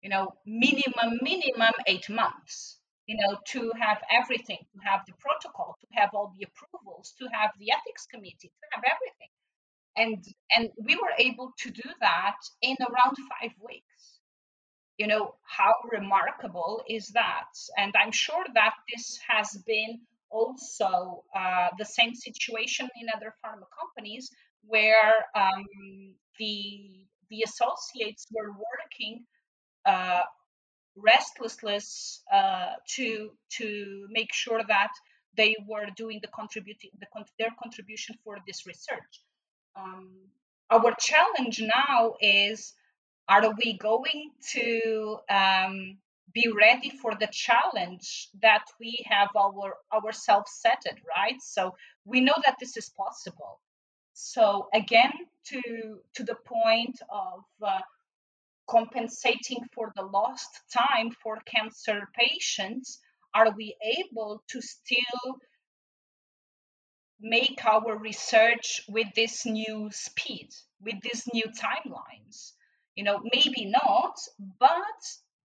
you 0.02 0.10
know, 0.10 0.34
minimum, 0.46 1.18
minimum 1.22 1.72
eight 1.86 2.08
months, 2.10 2.78
you 3.06 3.16
know, 3.16 3.38
to 3.48 3.72
have 3.80 4.02
everything, 4.10 4.58
to 4.74 4.80
have 4.84 5.00
the 5.06 5.14
protocol, 5.18 5.76
to 5.80 5.86
have 6.00 6.10
all 6.14 6.34
the 6.38 6.46
approvals, 6.46 7.14
to 7.18 7.28
have 7.32 7.50
the 7.58 7.72
ethics 7.72 8.06
committee, 8.06 8.50
to 8.50 8.66
have 8.72 8.84
everything. 8.84 9.30
And 9.96 10.24
and 10.56 10.70
we 10.84 10.96
were 10.96 11.12
able 11.18 11.52
to 11.58 11.70
do 11.70 11.88
that 12.00 12.36
in 12.62 12.76
around 12.80 13.16
five 13.32 13.52
weeks 13.64 13.91
you 14.98 15.06
know 15.06 15.34
how 15.42 15.72
remarkable 15.90 16.82
is 16.88 17.08
that 17.08 17.52
and 17.78 17.94
i'm 17.96 18.12
sure 18.12 18.44
that 18.54 18.74
this 18.92 19.18
has 19.28 19.56
been 19.66 20.00
also 20.30 21.22
uh, 21.36 21.68
the 21.78 21.84
same 21.84 22.14
situation 22.14 22.88
in 23.00 23.06
other 23.14 23.34
pharma 23.44 23.66
companies 23.78 24.30
where 24.64 25.12
um, 25.34 25.66
the 26.38 27.04
the 27.30 27.42
associates 27.46 28.26
were 28.32 28.50
working 28.50 29.24
uh, 29.86 30.20
restlessly 30.96 31.78
uh, 32.32 32.72
to 32.86 33.30
to 33.50 34.06
make 34.10 34.32
sure 34.32 34.62
that 34.68 34.92
they 35.36 35.56
were 35.66 35.86
doing 35.96 36.18
the 36.22 36.28
contributing 36.28 36.90
the, 37.00 37.06
their 37.38 37.54
contribution 37.62 38.16
for 38.22 38.36
this 38.46 38.66
research. 38.66 39.14
Um, 39.74 40.10
our 40.70 40.94
challenge 40.98 41.62
now 41.62 42.14
is 42.20 42.74
are 43.28 43.54
we 43.64 43.78
going 43.78 44.30
to 44.52 45.18
um, 45.30 45.98
be 46.32 46.48
ready 46.48 46.90
for 46.90 47.14
the 47.14 47.28
challenge 47.30 48.28
that 48.40 48.64
we 48.80 49.04
have 49.08 49.28
our 49.36 49.76
ourselves 49.92 50.52
set 50.52 50.82
it 50.86 50.98
right? 51.16 51.40
So 51.40 51.74
we 52.04 52.20
know 52.20 52.34
that 52.44 52.56
this 52.58 52.76
is 52.76 52.90
possible. 52.90 53.60
So 54.14 54.68
again 54.74 55.12
to 55.46 56.00
to 56.14 56.24
the 56.24 56.36
point 56.46 57.00
of 57.10 57.44
uh, 57.62 57.80
compensating 58.68 59.64
for 59.74 59.92
the 59.96 60.02
lost 60.02 60.60
time 60.72 61.10
for 61.22 61.38
cancer 61.46 62.08
patients 62.18 63.00
are 63.34 63.52
we 63.56 63.76
able 63.98 64.42
to 64.48 64.60
still 64.60 65.38
make 67.20 67.64
our 67.64 67.96
research 67.98 68.82
with 68.88 69.06
this 69.14 69.46
new 69.46 69.88
speed 69.92 70.48
with 70.80 71.00
these 71.02 71.24
new 71.32 71.44
timelines 71.44 72.52
you 72.94 73.04
know, 73.04 73.20
maybe 73.22 73.66
not, 73.66 74.16
but 74.58 75.00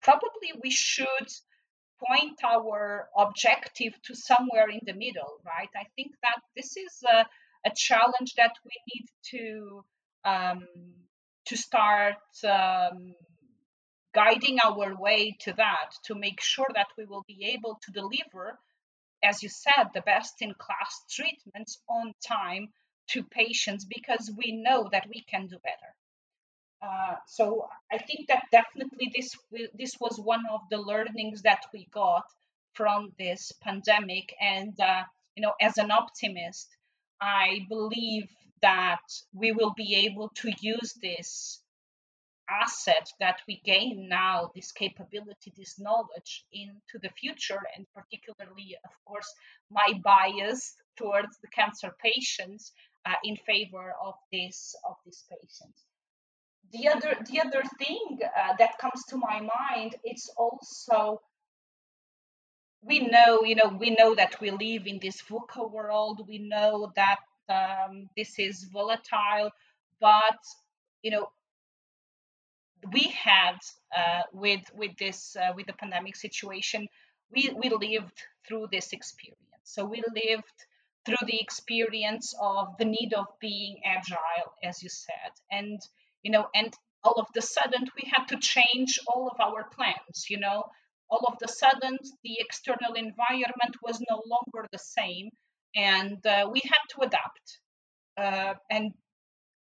probably 0.01 0.53
we 0.63 0.71
should 0.71 1.27
point 2.07 2.39
our 2.43 3.09
objective 3.17 3.93
to 4.03 4.15
somewhere 4.15 4.69
in 4.69 4.79
the 4.85 4.93
middle, 4.93 5.41
right? 5.45 5.69
I 5.75 5.85
think 5.95 6.13
that 6.23 6.41
this 6.55 6.77
is 6.77 7.03
a, 7.09 7.25
a 7.65 7.71
challenge 7.75 8.35
that 8.37 8.53
we 8.63 8.71
need 8.93 9.05
to 9.31 9.83
um, 10.25 10.67
to 11.45 11.57
start 11.57 12.17
um, 12.43 13.15
guiding 14.13 14.57
our 14.63 14.95
way 14.99 15.35
to 15.41 15.53
that 15.53 15.91
to 16.05 16.15
make 16.15 16.41
sure 16.41 16.67
that 16.75 16.87
we 16.97 17.05
will 17.05 17.23
be 17.27 17.53
able 17.55 17.79
to 17.83 17.91
deliver 17.91 18.59
as 19.23 19.43
you 19.43 19.49
said 19.49 19.89
the 19.93 20.01
best 20.01 20.41
in 20.41 20.53
class 20.53 21.03
treatments 21.09 21.81
on 21.89 22.13
time 22.25 22.69
to 23.07 23.23
patients 23.23 23.85
because 23.85 24.31
we 24.37 24.51
know 24.51 24.87
that 24.91 25.07
we 25.13 25.21
can 25.21 25.47
do 25.47 25.57
better 25.63 25.95
uh, 26.81 27.15
so 27.27 27.67
I 27.91 27.97
think 27.97 28.27
that 28.27 28.43
definitely 28.51 29.11
this 29.13 29.35
this 29.73 29.95
was 29.99 30.19
one 30.19 30.43
of 30.51 30.61
the 30.71 30.77
learnings 30.77 31.41
that 31.41 31.65
we 31.73 31.87
got 31.91 32.23
from 32.73 33.11
this 33.19 33.51
pandemic. 33.61 34.33
And 34.39 34.79
uh, 34.79 35.03
you 35.35 35.43
know, 35.43 35.53
as 35.59 35.77
an 35.77 35.91
optimist, 35.91 36.69
I 37.21 37.65
believe 37.67 38.29
that 38.61 39.01
we 39.33 39.51
will 39.51 39.73
be 39.75 40.07
able 40.07 40.29
to 40.35 40.51
use 40.61 40.93
this 41.01 41.61
asset 42.49 43.11
that 43.19 43.41
we 43.47 43.61
gain 43.63 44.07
now, 44.09 44.51
this 44.55 44.71
capability, 44.71 45.53
this 45.57 45.79
knowledge 45.79 46.45
into 46.51 46.97
the 47.01 47.09
future, 47.09 47.61
and 47.75 47.85
particularly, 47.93 48.75
of 48.85 48.91
course, 49.05 49.31
my 49.69 49.99
bias 50.03 50.75
towards 50.97 51.37
the 51.39 51.47
cancer 51.49 51.93
patients 52.01 52.71
uh, 53.05 53.15
in 53.23 53.35
favor 53.35 53.93
of 54.01 54.15
this 54.31 54.75
of 54.89 54.95
these 55.05 55.25
patients 55.29 55.88
the 56.71 56.87
other 56.87 57.15
the 57.29 57.39
other 57.39 57.63
thing 57.77 58.19
uh, 58.23 58.53
that 58.57 58.77
comes 58.77 59.03
to 59.05 59.17
my 59.17 59.39
mind 59.39 59.95
it's 60.03 60.29
also 60.37 61.21
we 62.81 62.99
know 62.99 63.43
you 63.43 63.55
know 63.55 63.75
we 63.79 63.95
know 63.99 64.15
that 64.15 64.39
we 64.39 64.51
live 64.51 64.87
in 64.87 64.99
this 64.99 65.21
VUCA 65.21 65.69
world. 65.71 66.25
We 66.27 66.37
know 66.39 66.91
that 66.95 67.19
um, 67.49 68.09
this 68.15 68.39
is 68.39 68.63
volatile 68.71 69.51
but 69.99 70.39
you 71.01 71.11
know 71.11 71.29
we 72.93 73.03
had 73.09 73.57
uh, 73.95 74.21
with 74.31 74.61
with 74.73 74.95
this 74.97 75.35
uh, 75.35 75.51
with 75.55 75.67
the 75.67 75.73
pandemic 75.73 76.15
situation 76.15 76.87
we 77.31 77.49
we 77.61 77.69
lived 77.69 78.23
through 78.47 78.67
this 78.71 78.93
experience. 78.93 79.37
So 79.63 79.85
we 79.85 80.01
lived 80.13 80.65
through 81.05 81.27
the 81.27 81.39
experience 81.39 82.33
of 82.41 82.77
the 82.77 82.85
need 82.85 83.13
of 83.13 83.27
being 83.39 83.81
agile 83.85 84.53
as 84.63 84.81
you 84.81 84.89
said. 84.89 85.31
And 85.51 85.79
you 86.23 86.31
know 86.31 86.47
and 86.53 86.73
all 87.03 87.19
of 87.19 87.27
the 87.33 87.41
sudden 87.41 87.87
we 87.95 88.11
had 88.13 88.25
to 88.25 88.37
change 88.37 88.99
all 89.07 89.29
of 89.29 89.39
our 89.39 89.69
plans 89.75 90.25
you 90.29 90.39
know? 90.39 90.63
All 91.11 91.25
of 91.27 91.39
the 91.39 91.47
sudden 91.47 91.97
the 92.23 92.37
external 92.39 92.93
environment 92.93 93.75
was 93.81 93.99
no 94.09 94.21
longer 94.27 94.67
the 94.71 94.77
same 94.77 95.29
and 95.75 96.23
uh, 96.25 96.47
we 96.51 96.61
had 96.63 96.83
to 96.91 97.01
adapt 97.01 97.59
uh, 98.17 98.53
and 98.69 98.93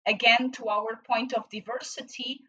again 0.06 0.52
to 0.52 0.68
our 0.68 1.00
point 1.10 1.32
of 1.32 1.48
diversity 1.50 2.40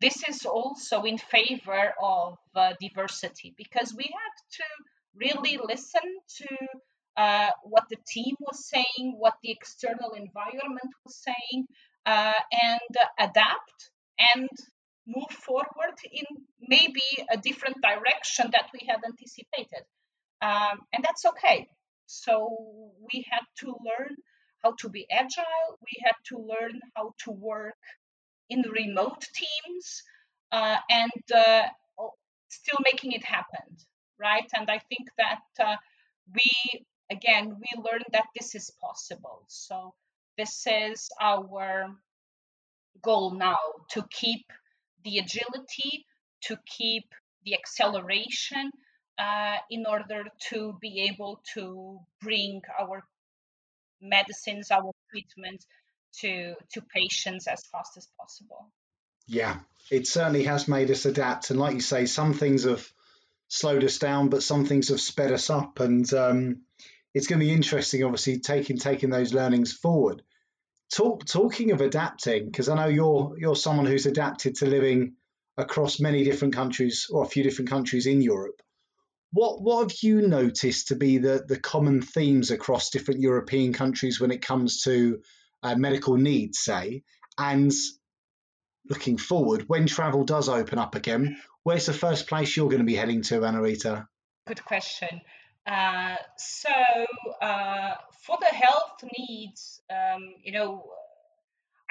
this 0.00 0.22
is 0.28 0.46
also 0.46 1.02
in 1.02 1.18
favor 1.18 1.94
of 2.00 2.38
uh, 2.54 2.72
diversity 2.80 3.54
because 3.56 3.92
we 3.94 4.04
had 4.04 4.34
to 4.52 4.64
really 5.16 5.58
listen 5.58 6.08
to 6.36 6.46
uh, 7.16 7.50
what 7.64 7.84
the 7.90 7.96
team 8.06 8.36
was 8.40 8.68
saying, 8.68 9.16
what 9.18 9.34
the 9.42 9.50
external 9.50 10.12
environment 10.12 10.92
was 11.04 11.16
saying, 11.16 11.66
and 12.08 12.96
adapt 13.18 13.90
and 14.18 14.48
move 15.06 15.30
forward 15.30 15.96
in 16.12 16.26
maybe 16.60 17.08
a 17.30 17.36
different 17.36 17.76
direction 17.82 18.50
that 18.52 18.68
we 18.72 18.86
had 18.86 19.00
anticipated. 19.04 19.84
Um, 20.40 20.80
and 20.92 21.04
that's 21.04 21.24
okay. 21.24 21.68
So 22.06 22.92
we 23.12 23.24
had 23.30 23.44
to 23.60 23.68
learn 23.68 24.16
how 24.62 24.74
to 24.80 24.88
be 24.88 25.06
agile, 25.10 25.78
we 25.80 26.02
had 26.02 26.16
to 26.30 26.38
learn 26.38 26.80
how 26.96 27.14
to 27.24 27.30
work 27.30 27.82
in 28.50 28.62
remote 28.62 29.24
teams 29.34 30.02
uh, 30.50 30.76
and 30.90 31.22
uh, 31.34 31.62
still 32.48 32.78
making 32.84 33.12
it 33.12 33.24
happen, 33.24 33.76
right? 34.18 34.48
And 34.56 34.70
I 34.70 34.78
think 34.78 35.08
that 35.18 35.42
uh, 35.64 35.76
we, 36.34 36.50
again, 37.10 37.56
we 37.60 37.82
learned 37.82 38.06
that 38.12 38.26
this 38.36 38.54
is 38.54 38.70
possible. 38.80 39.44
So 39.48 39.94
this 40.38 40.66
is 40.66 41.10
our 41.20 41.94
goal 43.02 43.32
now 43.32 43.58
to 43.90 44.04
keep 44.10 44.46
the 45.04 45.18
agility, 45.18 46.06
to 46.42 46.56
keep 46.64 47.04
the 47.44 47.54
acceleration 47.54 48.70
uh, 49.18 49.56
in 49.70 49.84
order 49.86 50.24
to 50.50 50.78
be 50.80 51.08
able 51.12 51.42
to 51.54 51.98
bring 52.22 52.62
our 52.80 53.04
medicines, 54.00 54.70
our 54.70 54.92
treatments 55.10 55.66
to 56.20 56.54
to 56.72 56.80
patients 56.82 57.46
as 57.46 57.62
fast 57.66 57.96
as 57.96 58.08
possible. 58.18 58.72
Yeah, 59.26 59.58
it 59.90 60.06
certainly 60.06 60.44
has 60.44 60.68
made 60.68 60.90
us 60.90 61.04
adapt, 61.04 61.50
and 61.50 61.58
like 61.58 61.74
you 61.74 61.80
say, 61.80 62.06
some 62.06 62.32
things 62.32 62.64
have 62.64 62.88
slowed 63.48 63.84
us 63.84 63.98
down, 63.98 64.28
but 64.28 64.42
some 64.42 64.64
things 64.64 64.88
have 64.88 65.00
sped 65.00 65.32
us 65.32 65.50
up, 65.50 65.80
and 65.80 66.10
um, 66.14 66.62
it's 67.12 67.26
going 67.26 67.40
to 67.40 67.46
be 67.46 67.52
interesting, 67.52 68.04
obviously, 68.04 68.38
taking 68.38 68.78
taking 68.78 69.10
those 69.10 69.34
learnings 69.34 69.72
forward. 69.72 70.22
Talk, 70.94 71.26
talking 71.26 71.70
of 71.72 71.80
adapting, 71.80 72.46
because 72.46 72.68
I 72.68 72.74
know 72.74 72.88
you're 72.88 73.34
you're 73.38 73.56
someone 73.56 73.86
who's 73.86 74.06
adapted 74.06 74.56
to 74.56 74.66
living 74.66 75.14
across 75.58 76.00
many 76.00 76.24
different 76.24 76.54
countries 76.54 77.08
or 77.10 77.24
a 77.24 77.28
few 77.28 77.42
different 77.42 77.68
countries 77.68 78.06
in 78.06 78.22
Europe. 78.22 78.62
What 79.32 79.60
what 79.60 79.90
have 79.90 80.02
you 80.02 80.26
noticed 80.26 80.88
to 80.88 80.96
be 80.96 81.18
the 81.18 81.44
the 81.46 81.60
common 81.60 82.00
themes 82.00 82.50
across 82.50 82.90
different 82.90 83.20
European 83.20 83.74
countries 83.74 84.18
when 84.18 84.30
it 84.30 84.40
comes 84.40 84.82
to 84.84 85.20
uh, 85.62 85.74
medical 85.74 86.16
needs, 86.16 86.60
say, 86.60 87.02
and 87.36 87.72
looking 88.88 89.18
forward 89.18 89.64
when 89.66 89.86
travel 89.86 90.24
does 90.24 90.48
open 90.48 90.78
up 90.78 90.94
again? 90.94 91.36
Where's 91.64 91.86
the 91.86 91.92
first 91.92 92.28
place 92.28 92.56
you're 92.56 92.70
going 92.70 92.78
to 92.78 92.84
be 92.84 92.94
heading 92.94 93.20
to, 93.24 93.44
Ana 93.44 93.60
Rita? 93.60 94.08
Good 94.46 94.64
question. 94.64 95.20
Uh, 95.68 96.16
so 96.38 96.72
uh, 97.42 97.94
for 98.24 98.38
the 98.40 98.46
health 98.46 99.04
needs, 99.18 99.82
um, 99.90 100.34
you 100.42 100.52
know, 100.52 100.84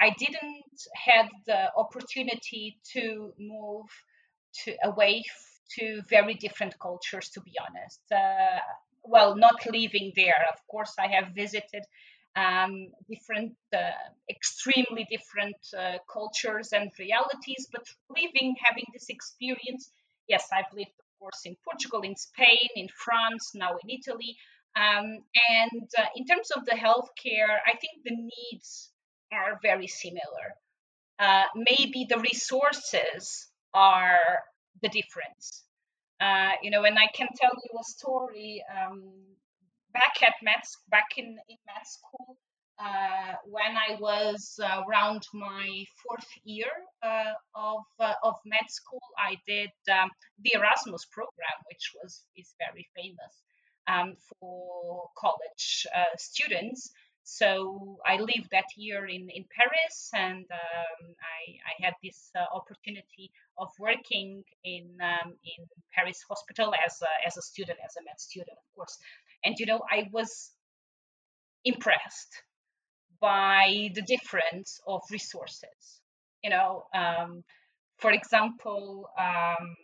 I 0.00 0.10
didn't 0.18 0.80
had 0.94 1.28
the 1.46 1.72
opportunity 1.76 2.78
to 2.92 3.32
move 3.38 3.86
to 4.64 4.76
away 4.84 5.24
to 5.78 6.02
very 6.08 6.34
different 6.34 6.78
cultures. 6.78 7.28
To 7.30 7.40
be 7.40 7.52
honest, 7.66 8.00
uh, 8.12 8.58
well, 9.04 9.36
not 9.36 9.66
living 9.70 10.12
there. 10.16 10.40
Of 10.52 10.60
course, 10.68 10.94
I 10.98 11.08
have 11.08 11.34
visited 11.34 11.84
um, 12.36 12.88
different, 13.10 13.54
uh, 13.72 13.90
extremely 14.30 15.06
different 15.10 15.56
uh, 15.76 15.98
cultures 16.12 16.72
and 16.72 16.90
realities, 16.98 17.68
but 17.72 17.84
living, 18.10 18.56
having 18.64 18.86
this 18.92 19.08
experience, 19.08 19.90
yes, 20.28 20.48
I've 20.52 20.72
lived 20.72 20.92
course, 21.18 21.42
in 21.44 21.56
Portugal, 21.64 22.02
in 22.02 22.16
Spain, 22.16 22.68
in 22.76 22.88
France, 22.88 23.52
now 23.54 23.72
in 23.82 23.90
Italy. 23.90 24.36
Um, 24.76 25.24
and 25.50 25.90
uh, 25.98 26.06
in 26.14 26.24
terms 26.26 26.50
of 26.50 26.64
the 26.64 26.76
healthcare, 26.76 27.56
I 27.66 27.76
think 27.76 28.04
the 28.04 28.16
needs 28.16 28.90
are 29.32 29.58
very 29.62 29.86
similar. 29.86 30.54
Uh, 31.18 31.44
maybe 31.56 32.06
the 32.08 32.18
resources 32.18 33.48
are 33.74 34.44
the 34.82 34.88
difference. 34.88 35.64
Uh, 36.20 36.52
you 36.62 36.70
know, 36.70 36.84
and 36.84 36.98
I 36.98 37.08
can 37.14 37.28
tell 37.40 37.52
you 37.54 37.78
a 37.78 37.84
story. 37.84 38.64
Um, 38.70 39.02
back 39.92 40.22
at 40.22 40.34
med, 40.42 40.62
back 40.88 41.16
in, 41.16 41.38
in 41.48 41.58
med 41.66 41.86
school, 41.86 42.36
uh, 42.78 43.34
when 43.44 43.76
I 43.76 43.96
was 43.98 44.60
around 44.62 45.26
my 45.34 45.84
fourth 46.02 46.28
year 46.44 46.70
uh, 47.02 47.32
of, 47.54 47.82
uh, 47.98 48.14
of 48.22 48.36
med 48.44 48.70
school, 48.70 49.02
I 49.18 49.36
did 49.46 49.70
um, 49.90 50.10
the 50.42 50.52
Erasmus 50.54 51.04
program, 51.06 51.58
which 51.70 51.92
was 52.00 52.22
is 52.36 52.54
very 52.58 52.86
famous 52.94 53.42
um, 53.88 54.14
for 54.40 55.08
college 55.16 55.86
uh, 55.94 56.16
students. 56.16 56.90
So 57.24 57.98
I 58.06 58.16
lived 58.16 58.48
that 58.52 58.64
year 58.76 59.06
in, 59.06 59.28
in 59.28 59.44
Paris, 59.54 60.10
and 60.14 60.46
um, 60.50 61.14
I, 61.20 61.58
I, 61.68 61.84
had 61.84 61.92
this 62.02 62.30
uh, 62.34 62.44
opportunity 62.56 63.30
of 63.58 63.68
working 63.78 64.44
in 64.64 64.96
um, 65.02 65.34
in 65.44 65.66
Paris 65.92 66.24
hospital 66.26 66.72
as 66.86 67.02
a, 67.02 67.26
as 67.26 67.36
a 67.36 67.42
student, 67.42 67.78
as 67.84 67.96
a 67.96 68.04
med 68.04 68.18
student, 68.18 68.56
of 68.56 68.74
course. 68.74 68.96
And 69.44 69.58
you 69.58 69.66
know, 69.66 69.82
I 69.90 70.08
was 70.10 70.52
impressed 71.64 72.42
by 73.20 73.90
the 73.94 74.02
difference 74.02 74.80
of 74.86 75.02
resources. 75.10 76.00
You 76.42 76.50
know, 76.50 76.84
um, 76.94 77.42
for 77.98 78.12
example, 78.12 79.08
um, 79.18 79.76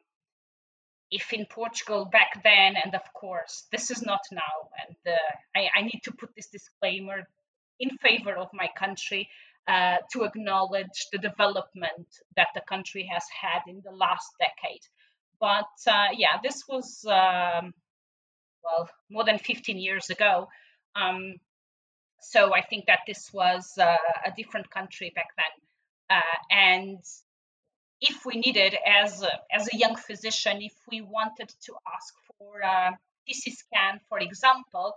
if 1.10 1.32
in 1.32 1.46
Portugal 1.46 2.06
back 2.06 2.42
then, 2.42 2.74
and 2.82 2.94
of 2.94 3.02
course, 3.12 3.66
this 3.70 3.90
is 3.90 4.02
not 4.02 4.20
now, 4.32 4.68
and 4.86 5.14
uh, 5.14 5.58
I, 5.58 5.68
I, 5.78 5.82
need 5.82 6.00
to 6.04 6.12
put 6.12 6.30
this 6.34 6.48
disclaimer 6.48 7.24
in 7.78 7.90
favor 7.98 8.34
of 8.36 8.48
my 8.52 8.68
country 8.76 9.28
uh, 9.68 9.96
to 10.12 10.24
acknowledge 10.24 11.08
the 11.12 11.18
development 11.18 12.08
that 12.36 12.48
the 12.54 12.62
country 12.68 13.08
has 13.12 13.24
had 13.40 13.60
in 13.68 13.82
the 13.84 13.92
last 13.92 14.28
decade. 14.38 14.82
But 15.40 15.92
uh, 15.92 16.08
yeah, 16.16 16.38
this 16.42 16.62
was, 16.68 17.04
um, 17.06 17.74
well, 18.62 18.88
more 19.10 19.24
than 19.24 19.38
15 19.38 19.78
years 19.78 20.10
ago. 20.10 20.48
Um, 20.96 21.34
so 22.24 22.54
I 22.54 22.62
think 22.62 22.86
that 22.86 23.00
this 23.06 23.32
was 23.32 23.76
uh, 23.78 23.96
a 24.24 24.30
different 24.36 24.70
country 24.70 25.12
back 25.14 25.28
then. 25.36 26.18
Uh, 26.18 26.36
and 26.50 26.98
if 28.00 28.24
we 28.24 28.34
needed, 28.36 28.76
as 28.86 29.22
a, 29.22 29.30
as 29.52 29.68
a 29.72 29.76
young 29.76 29.96
physician, 29.96 30.60
if 30.60 30.74
we 30.90 31.00
wanted 31.00 31.48
to 31.66 31.74
ask 31.94 32.14
for 32.38 32.60
a 32.60 32.98
TC 33.28 33.52
scan, 33.52 34.00
for 34.08 34.18
example, 34.18 34.94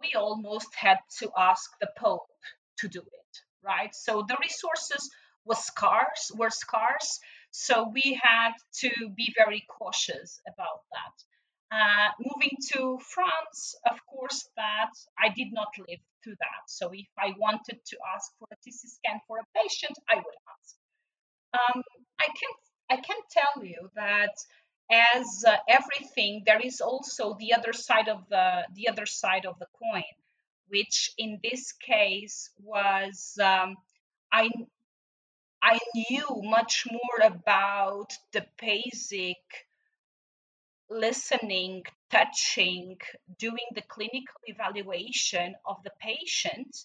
we 0.00 0.14
almost 0.16 0.74
had 0.74 0.98
to 1.18 1.30
ask 1.38 1.70
the 1.80 1.88
Pope 1.96 2.26
to 2.78 2.88
do 2.88 3.00
it, 3.00 3.32
right? 3.62 3.94
So 3.94 4.24
the 4.26 4.36
resources 4.40 5.10
were 5.44 5.54
scarce, 5.54 6.32
were 6.34 6.50
scarce, 6.50 7.20
so 7.50 7.88
we 7.92 8.20
had 8.20 8.52
to 8.80 8.90
be 9.14 9.32
very 9.36 9.64
cautious 9.68 10.40
about 10.46 10.80
that. 10.92 11.76
Uh, 11.76 12.08
moving 12.18 12.56
to 12.72 12.98
France, 12.98 13.74
of 13.90 13.98
course, 14.06 14.48
that 14.56 14.90
I 15.18 15.28
did 15.28 15.52
not 15.52 15.68
live 15.78 16.00
through 16.22 16.36
that. 16.40 16.62
So 16.68 16.90
if 16.92 17.08
I 17.18 17.32
wanted 17.38 17.78
to 17.84 17.96
ask 18.14 18.30
for 18.38 18.48
a 18.52 18.56
TC 18.56 18.88
scan 18.88 19.20
for 19.26 19.38
a 19.38 19.46
patient, 19.58 19.96
I 20.08 20.16
would 20.16 20.38
ask. 20.54 20.76
Um, 21.54 21.82
I 22.20 22.26
can 22.26 22.52
I 22.90 22.96
can 22.96 23.16
tell 23.30 23.64
you 23.64 23.88
that 23.94 24.34
as 24.90 25.44
uh, 25.46 25.56
everything, 25.68 26.42
there 26.44 26.60
is 26.60 26.80
also 26.80 27.36
the 27.38 27.54
other 27.54 27.72
side 27.72 28.08
of 28.08 28.28
the 28.28 28.66
the 28.74 28.88
other 28.88 29.06
side 29.06 29.46
of 29.46 29.58
the 29.58 29.66
coin, 29.82 30.14
which 30.68 31.12
in 31.18 31.40
this 31.42 31.72
case 31.72 32.50
was 32.58 33.38
um, 33.42 33.76
I 34.32 34.50
I 35.62 35.78
knew 35.94 36.26
much 36.42 36.86
more 36.90 37.26
about 37.26 38.12
the 38.32 38.44
basic 38.60 39.38
listening, 40.92 41.84
touching, 42.10 42.98
doing 43.38 43.66
the 43.74 43.82
clinical 43.82 44.36
evaluation 44.44 45.54
of 45.64 45.76
the 45.84 45.90
patient, 46.00 46.76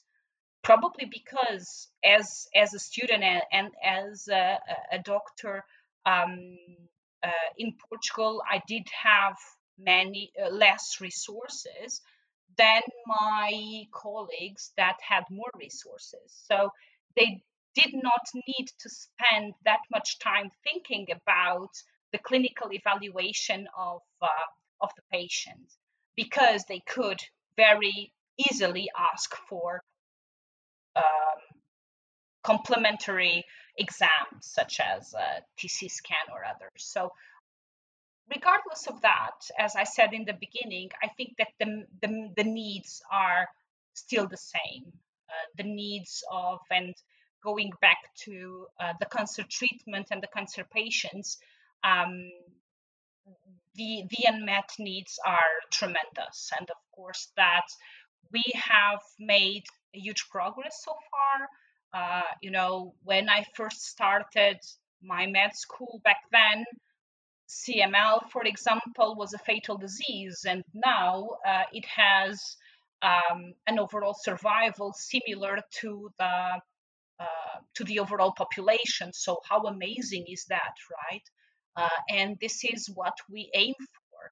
probably 0.63 1.05
because 1.05 1.89
as 2.03 2.47
as 2.55 2.73
a 2.73 2.79
student 2.79 3.23
and, 3.23 3.43
and 3.51 3.71
as 3.83 4.27
a, 4.27 4.59
a 4.91 4.99
doctor 4.99 5.63
um, 6.05 6.57
uh, 7.23 7.49
in 7.57 7.73
Portugal, 7.89 8.41
I 8.49 8.61
did 8.67 8.87
have 9.03 9.35
many 9.77 10.31
uh, 10.41 10.49
less 10.49 10.97
resources 11.01 12.01
than 12.57 12.81
my 13.05 13.83
colleagues 13.93 14.71
that 14.77 14.97
had 15.07 15.23
more 15.29 15.51
resources. 15.55 16.43
So 16.49 16.71
they 17.15 17.41
did 17.75 17.93
not 17.93 18.21
need 18.33 18.67
to 18.79 18.89
spend 18.89 19.53
that 19.65 19.81
much 19.91 20.17
time 20.19 20.49
thinking 20.63 21.07
about 21.11 21.69
the 22.11 22.19
clinical 22.19 22.71
evaluation 22.71 23.67
of, 23.77 24.01
uh, 24.21 24.27
of 24.81 24.89
the 24.95 25.03
patient 25.11 25.73
because 26.15 26.63
they 26.65 26.79
could 26.79 27.19
very 27.55 28.11
easily 28.37 28.89
ask 28.97 29.35
for 29.49 29.81
um, 30.95 31.03
complementary 32.43 33.45
exams 33.77 34.41
such 34.41 34.79
as 34.79 35.13
a 35.13 35.41
TC 35.59 35.89
scan 35.91 36.27
or 36.31 36.43
others. 36.45 36.71
So 36.77 37.11
regardless 38.33 38.87
of 38.87 39.01
that, 39.01 39.49
as 39.57 39.75
I 39.75 39.83
said 39.83 40.13
in 40.13 40.25
the 40.25 40.33
beginning, 40.33 40.89
I 41.03 41.09
think 41.09 41.35
that 41.37 41.49
the, 41.59 41.85
the, 42.01 42.29
the 42.35 42.43
needs 42.43 43.01
are 43.11 43.47
still 43.93 44.27
the 44.27 44.37
same. 44.37 44.91
Uh, 45.29 45.47
the 45.57 45.63
needs 45.63 46.23
of, 46.31 46.59
and 46.71 46.95
going 47.43 47.71
back 47.81 47.97
to 48.23 48.65
uh, 48.79 48.93
the 48.99 49.05
cancer 49.05 49.43
treatment 49.49 50.07
and 50.11 50.21
the 50.23 50.27
cancer 50.27 50.65
patients, 50.73 51.37
um, 51.83 52.29
the, 53.75 54.03
the 54.09 54.25
unmet 54.27 54.69
needs 54.79 55.19
are 55.25 55.53
tremendous. 55.71 56.51
And 56.59 56.69
of 56.69 56.77
course, 56.95 57.31
that 57.37 57.65
we 58.31 58.43
have 58.55 59.01
made 59.19 59.63
huge 59.93 60.27
progress 60.29 60.81
so 60.83 60.93
far. 61.11 61.47
Uh, 61.93 62.21
you 62.41 62.51
know, 62.51 62.93
when 63.03 63.29
I 63.29 63.45
first 63.55 63.85
started 63.85 64.57
my 65.01 65.27
med 65.27 65.55
school 65.55 66.01
back 66.03 66.21
then, 66.31 66.65
CML, 67.47 68.29
for 68.29 68.43
example, 68.43 69.15
was 69.15 69.33
a 69.33 69.37
fatal 69.37 69.77
disease, 69.77 70.45
and 70.45 70.63
now 70.73 71.29
uh, 71.47 71.63
it 71.71 71.85
has 71.85 72.57
um, 73.01 73.53
an 73.67 73.79
overall 73.79 74.15
survival 74.19 74.93
similar 74.93 75.59
to 75.79 76.09
the 76.19 76.59
uh, 77.19 77.57
to 77.75 77.83
the 77.85 77.99
overall 77.99 78.33
population. 78.37 79.11
So 79.13 79.39
how 79.49 79.61
amazing 79.61 80.25
is 80.27 80.45
that, 80.49 80.73
right? 81.09 81.23
Uh, 81.77 81.87
and 82.09 82.37
this 82.41 82.63
is 82.63 82.89
what 82.93 83.13
we 83.29 83.51
aim 83.53 83.75
for 83.77 84.31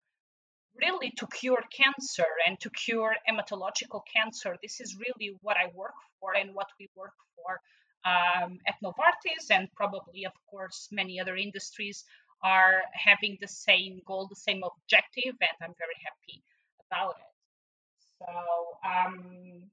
really 0.81 1.11
to 1.17 1.27
cure 1.27 1.63
cancer 1.71 2.25
and 2.47 2.59
to 2.59 2.69
cure 2.71 3.15
hematological 3.29 4.01
cancer. 4.13 4.57
This 4.61 4.81
is 4.81 4.97
really 4.97 5.37
what 5.41 5.55
I 5.55 5.71
work 5.75 5.93
for 6.19 6.35
and 6.35 6.53
what 6.55 6.67
we 6.79 6.89
work 6.95 7.13
for 7.35 7.61
um, 8.03 8.59
at 8.67 8.75
Novartis, 8.83 9.49
and 9.51 9.67
probably, 9.75 10.25
of 10.25 10.33
course, 10.49 10.89
many 10.91 11.19
other 11.19 11.35
industries 11.35 12.03
are 12.43 12.81
having 12.93 13.37
the 13.41 13.47
same 13.47 14.01
goal, 14.05 14.27
the 14.27 14.35
same 14.35 14.61
objective, 14.63 15.35
and 15.41 15.57
I'm 15.61 15.73
very 15.77 15.99
happy 16.03 16.43
about 16.89 17.15
it. 17.17 17.33
So, 18.19 18.27
um, 18.87 19.63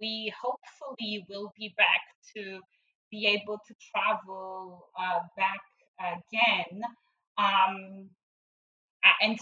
we 0.00 0.32
hopefully 0.42 1.24
will 1.28 1.52
be 1.56 1.74
back 1.76 2.02
to 2.36 2.60
be 3.10 3.26
able 3.26 3.58
to 3.66 3.74
travel 3.92 4.88
uh, 4.98 5.20
back 5.36 5.60
again. 6.00 6.82
Um, 7.38 8.10
and 9.20 9.38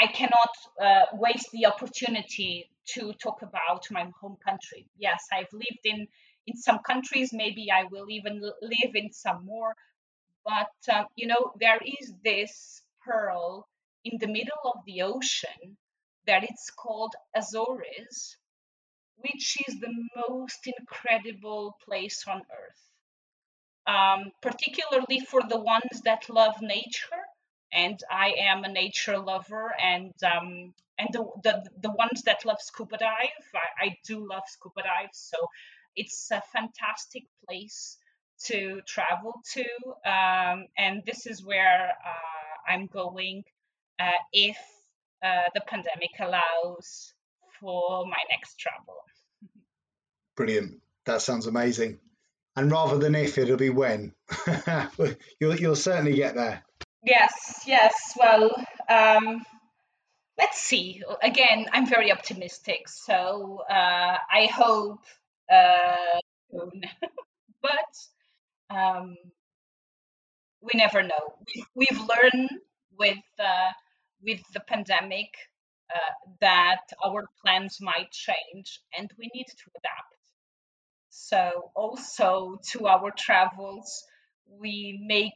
I, 0.00 0.06
cannot 0.08 0.52
uh, 0.82 1.06
waste 1.14 1.50
the 1.52 1.66
opportunity 1.66 2.68
to 2.94 3.12
talk 3.14 3.42
about 3.42 3.86
my 3.90 4.06
home 4.20 4.36
country. 4.44 4.86
Yes, 4.98 5.24
I've 5.32 5.52
lived 5.52 5.84
in 5.84 6.08
in 6.46 6.56
some 6.56 6.80
countries. 6.80 7.32
Maybe 7.32 7.68
I 7.70 7.84
will 7.90 8.10
even 8.10 8.40
live 8.40 8.94
in 8.94 9.12
some 9.12 9.44
more. 9.44 9.74
But 10.44 10.94
um, 10.94 11.06
you 11.16 11.26
know, 11.26 11.52
there 11.60 11.80
is 11.84 12.12
this 12.24 12.82
pearl 13.04 13.66
in 14.04 14.18
the 14.18 14.26
middle 14.26 14.62
of 14.64 14.80
the 14.86 15.02
ocean 15.02 15.76
that 16.26 16.44
it's 16.44 16.70
called 16.70 17.14
Azores, 17.34 18.36
which 19.16 19.56
is 19.66 19.80
the 19.80 19.94
most 20.16 20.66
incredible 20.66 21.76
place 21.84 22.24
on 22.26 22.38
earth. 22.40 22.84
Um, 23.86 24.32
particularly 24.40 25.20
for 25.20 25.42
the 25.42 25.60
ones 25.60 26.00
that 26.04 26.30
love 26.30 26.56
nature, 26.62 27.22
and 27.72 28.00
I 28.10 28.34
am 28.38 28.64
a 28.64 28.68
nature 28.68 29.18
lover, 29.18 29.74
and 29.78 30.14
um, 30.22 30.72
and 30.98 31.08
the, 31.12 31.24
the 31.42 31.68
the 31.82 31.90
ones 31.90 32.22
that 32.22 32.46
love 32.46 32.60
scuba 32.60 32.96
dive, 32.96 33.44
I, 33.54 33.86
I 33.86 33.96
do 34.06 34.26
love 34.26 34.44
scuba 34.46 34.82
dive, 34.82 35.10
so 35.12 35.36
it's 35.96 36.30
a 36.30 36.42
fantastic 36.52 37.24
place 37.46 37.98
to 38.44 38.80
travel 38.86 39.34
to, 39.52 39.64
um, 40.10 40.66
and 40.76 41.02
this 41.06 41.26
is 41.26 41.44
where 41.44 41.90
uh, 41.90 42.72
I'm 42.72 42.86
going 42.86 43.44
uh, 43.98 44.10
if 44.32 44.56
uh, 45.22 45.48
the 45.54 45.60
pandemic 45.66 46.10
allows 46.20 47.14
for 47.60 48.04
my 48.06 48.16
next 48.30 48.58
travel. 48.58 48.96
Brilliant. 50.36 50.80
That 51.06 51.22
sounds 51.22 51.46
amazing. 51.46 52.00
And 52.56 52.70
rather 52.70 52.98
than 52.98 53.14
if, 53.14 53.36
it'll 53.38 53.56
be 53.56 53.70
when. 53.70 54.14
you'll, 55.40 55.56
you'll 55.56 55.76
certainly 55.76 56.14
get 56.14 56.34
there. 56.34 56.64
Yes, 57.02 57.62
yes. 57.66 57.94
Well, 58.16 58.50
um, 58.88 59.44
let's 60.38 60.58
see. 60.58 61.02
Again, 61.22 61.66
I'm 61.72 61.86
very 61.86 62.12
optimistic. 62.12 62.88
So 62.88 63.62
uh, 63.68 64.16
I 64.32 64.46
hope 64.52 65.00
uh, 65.52 66.20
soon. 66.50 66.82
but 67.62 68.74
um, 68.76 69.16
we 70.62 70.72
never 70.74 71.02
know. 71.02 71.34
We've 71.74 72.00
learned 72.00 72.50
with 72.98 73.18
uh, 73.38 73.70
with 74.22 74.40
the 74.52 74.60
pandemic 74.60 75.28
uh, 75.92 75.98
that 76.40 76.82
our 77.04 77.24
plans 77.44 77.78
might 77.80 78.10
change 78.10 78.80
and 78.96 79.10
we 79.18 79.30
need 79.34 79.46
to 79.46 79.70
adapt. 79.76 80.14
So, 81.10 81.70
also 81.74 82.58
to 82.72 82.86
our 82.86 83.10
travels, 83.16 84.04
we 84.46 85.02
make 85.06 85.32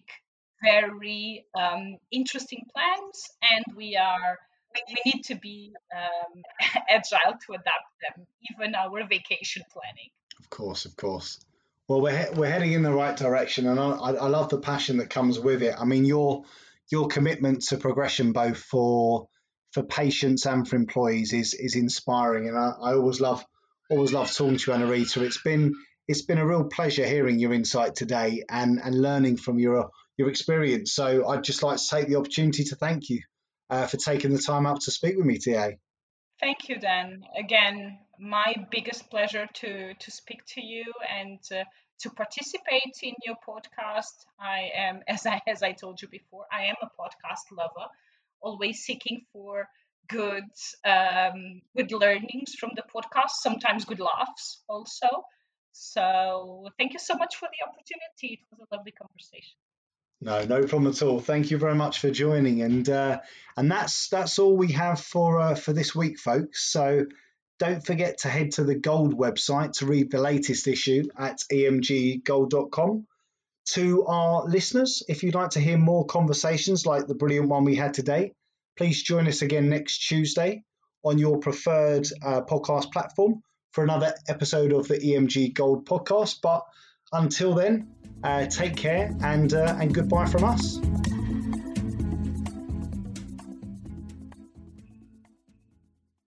very 0.62 1.44
um, 1.56 1.98
interesting 2.10 2.66
plans 2.74 3.22
and 3.50 3.64
we 3.76 3.96
are 3.96 4.38
we 4.74 5.12
need 5.12 5.22
to 5.24 5.34
be 5.36 5.72
um, 5.96 6.42
agile 6.88 7.38
to 7.46 7.52
adapt 7.54 7.90
them, 8.02 8.26
even 8.50 8.74
our 8.74 9.06
vacation 9.08 9.62
planning. 9.72 10.10
Of 10.38 10.50
course, 10.50 10.84
of 10.84 10.96
course. 10.96 11.40
Well, 11.88 12.00
we're, 12.02 12.16
he- 12.16 12.34
we're 12.38 12.50
heading 12.50 12.72
in 12.72 12.82
the 12.82 12.92
right 12.92 13.16
direction, 13.16 13.66
and 13.66 13.80
I, 13.80 13.86
I 13.86 14.28
love 14.28 14.50
the 14.50 14.58
passion 14.60 14.98
that 14.98 15.10
comes 15.10 15.38
with 15.38 15.62
it. 15.62 15.74
I 15.78 15.84
mean, 15.84 16.04
your 16.04 16.44
your 16.90 17.08
commitment 17.08 17.62
to 17.68 17.76
progression, 17.76 18.32
both 18.32 18.58
for 18.58 19.28
for 19.72 19.82
patients 19.82 20.46
and 20.46 20.66
for 20.66 20.76
employees, 20.76 21.32
is 21.32 21.54
is 21.54 21.76
inspiring. 21.76 22.48
And 22.48 22.56
I, 22.56 22.72
I 22.82 22.94
always 22.94 23.20
love 23.20 23.44
always 23.90 24.12
love 24.12 24.32
talking 24.32 24.56
to 24.56 24.70
you, 24.70 24.74
Ana 24.74 24.86
Rita. 24.86 25.24
It's 25.24 25.42
been 25.42 25.74
it's 26.06 26.22
been 26.22 26.38
a 26.38 26.46
real 26.46 26.64
pleasure 26.64 27.06
hearing 27.06 27.38
your 27.38 27.52
insight 27.52 27.94
today 27.94 28.44
and 28.48 28.80
and 28.82 29.00
learning 29.00 29.36
from 29.36 29.58
your 29.58 29.90
your 30.16 30.28
experience. 30.28 30.92
So 30.92 31.28
I'd 31.28 31.44
just 31.44 31.62
like 31.62 31.78
to 31.78 31.88
take 31.88 32.08
the 32.08 32.16
opportunity 32.16 32.64
to 32.64 32.76
thank 32.76 33.08
you 33.08 33.20
uh, 33.70 33.86
for 33.86 33.96
taking 33.96 34.32
the 34.32 34.38
time 34.38 34.66
out 34.66 34.80
to 34.82 34.90
speak 34.90 35.16
with 35.16 35.26
me 35.26 35.38
today. 35.38 35.78
Thank 36.40 36.68
you, 36.68 36.78
Dan. 36.78 37.24
Again, 37.36 37.98
my 38.18 38.54
biggest 38.70 39.10
pleasure 39.10 39.48
to 39.54 39.94
to 39.94 40.10
speak 40.10 40.44
to 40.54 40.60
you 40.60 40.84
and 41.10 41.38
uh, 41.52 41.64
to 42.00 42.10
participate 42.10 42.96
in 43.02 43.14
your 43.24 43.36
podcast. 43.46 44.24
I 44.38 44.70
am, 44.74 45.00
as 45.08 45.26
I 45.26 45.40
as 45.46 45.62
I 45.62 45.72
told 45.72 46.00
you 46.00 46.08
before, 46.08 46.46
I 46.52 46.64
am 46.64 46.76
a 46.82 46.86
podcast 46.86 47.50
lover, 47.50 47.88
always 48.40 48.78
seeking 48.78 49.22
for 49.32 49.68
good 50.08 50.44
um, 50.84 51.60
good 51.76 51.92
learnings 51.92 52.54
from 52.58 52.70
the 52.76 52.82
podcast. 52.82 53.30
Sometimes 53.40 53.84
good 53.84 54.00
laughs 54.00 54.62
also. 54.68 55.08
So 55.72 56.68
thank 56.78 56.92
you 56.92 56.98
so 56.98 57.14
much 57.14 57.36
for 57.36 57.48
the 57.48 57.68
opportunity. 57.68 58.40
It 58.40 58.46
was 58.50 58.66
a 58.70 58.76
lovely 58.76 58.92
conversation. 58.92 59.56
No, 60.20 60.44
no 60.44 60.66
problem 60.66 60.90
at 60.90 61.02
all. 61.02 61.20
Thank 61.20 61.52
you 61.52 61.58
very 61.58 61.76
much 61.76 62.00
for 62.00 62.10
joining, 62.10 62.62
and 62.62 62.88
uh, 62.88 63.20
and 63.56 63.70
that's 63.70 64.08
that's 64.08 64.38
all 64.40 64.56
we 64.56 64.72
have 64.72 65.00
for 65.00 65.38
uh, 65.40 65.54
for 65.54 65.72
this 65.72 65.94
week, 65.94 66.18
folks. 66.18 66.64
So 66.64 67.06
don't 67.60 67.84
forget 67.84 68.18
to 68.18 68.28
head 68.28 68.52
to 68.52 68.64
the 68.64 68.74
Gold 68.74 69.16
website 69.16 69.72
to 69.74 69.86
read 69.86 70.10
the 70.10 70.20
latest 70.20 70.66
issue 70.66 71.04
at 71.16 71.42
emggold.com. 71.52 73.06
To 73.72 74.06
our 74.06 74.44
listeners, 74.46 75.02
if 75.08 75.22
you'd 75.22 75.34
like 75.34 75.50
to 75.50 75.60
hear 75.60 75.76
more 75.76 76.06
conversations 76.06 76.86
like 76.86 77.06
the 77.06 77.14
brilliant 77.14 77.48
one 77.48 77.64
we 77.64 77.76
had 77.76 77.92
today, 77.92 78.32
please 78.78 79.02
join 79.02 79.28
us 79.28 79.42
again 79.42 79.68
next 79.68 79.98
Tuesday 80.08 80.64
on 81.04 81.18
your 81.18 81.38
preferred 81.38 82.06
uh, 82.22 82.40
podcast 82.42 82.90
platform 82.92 83.42
for 83.72 83.84
another 83.84 84.14
episode 84.26 84.72
of 84.72 84.88
the 84.88 84.98
EMG 84.98 85.52
Gold 85.52 85.86
podcast. 85.86 86.40
But 86.42 86.62
until 87.12 87.54
then, 87.54 87.88
uh, 88.24 88.46
take 88.46 88.76
care 88.76 89.14
and 89.22 89.52
uh, 89.52 89.76
and 89.78 89.94
goodbye 89.94 90.26
from 90.26 90.44
us. 90.44 90.78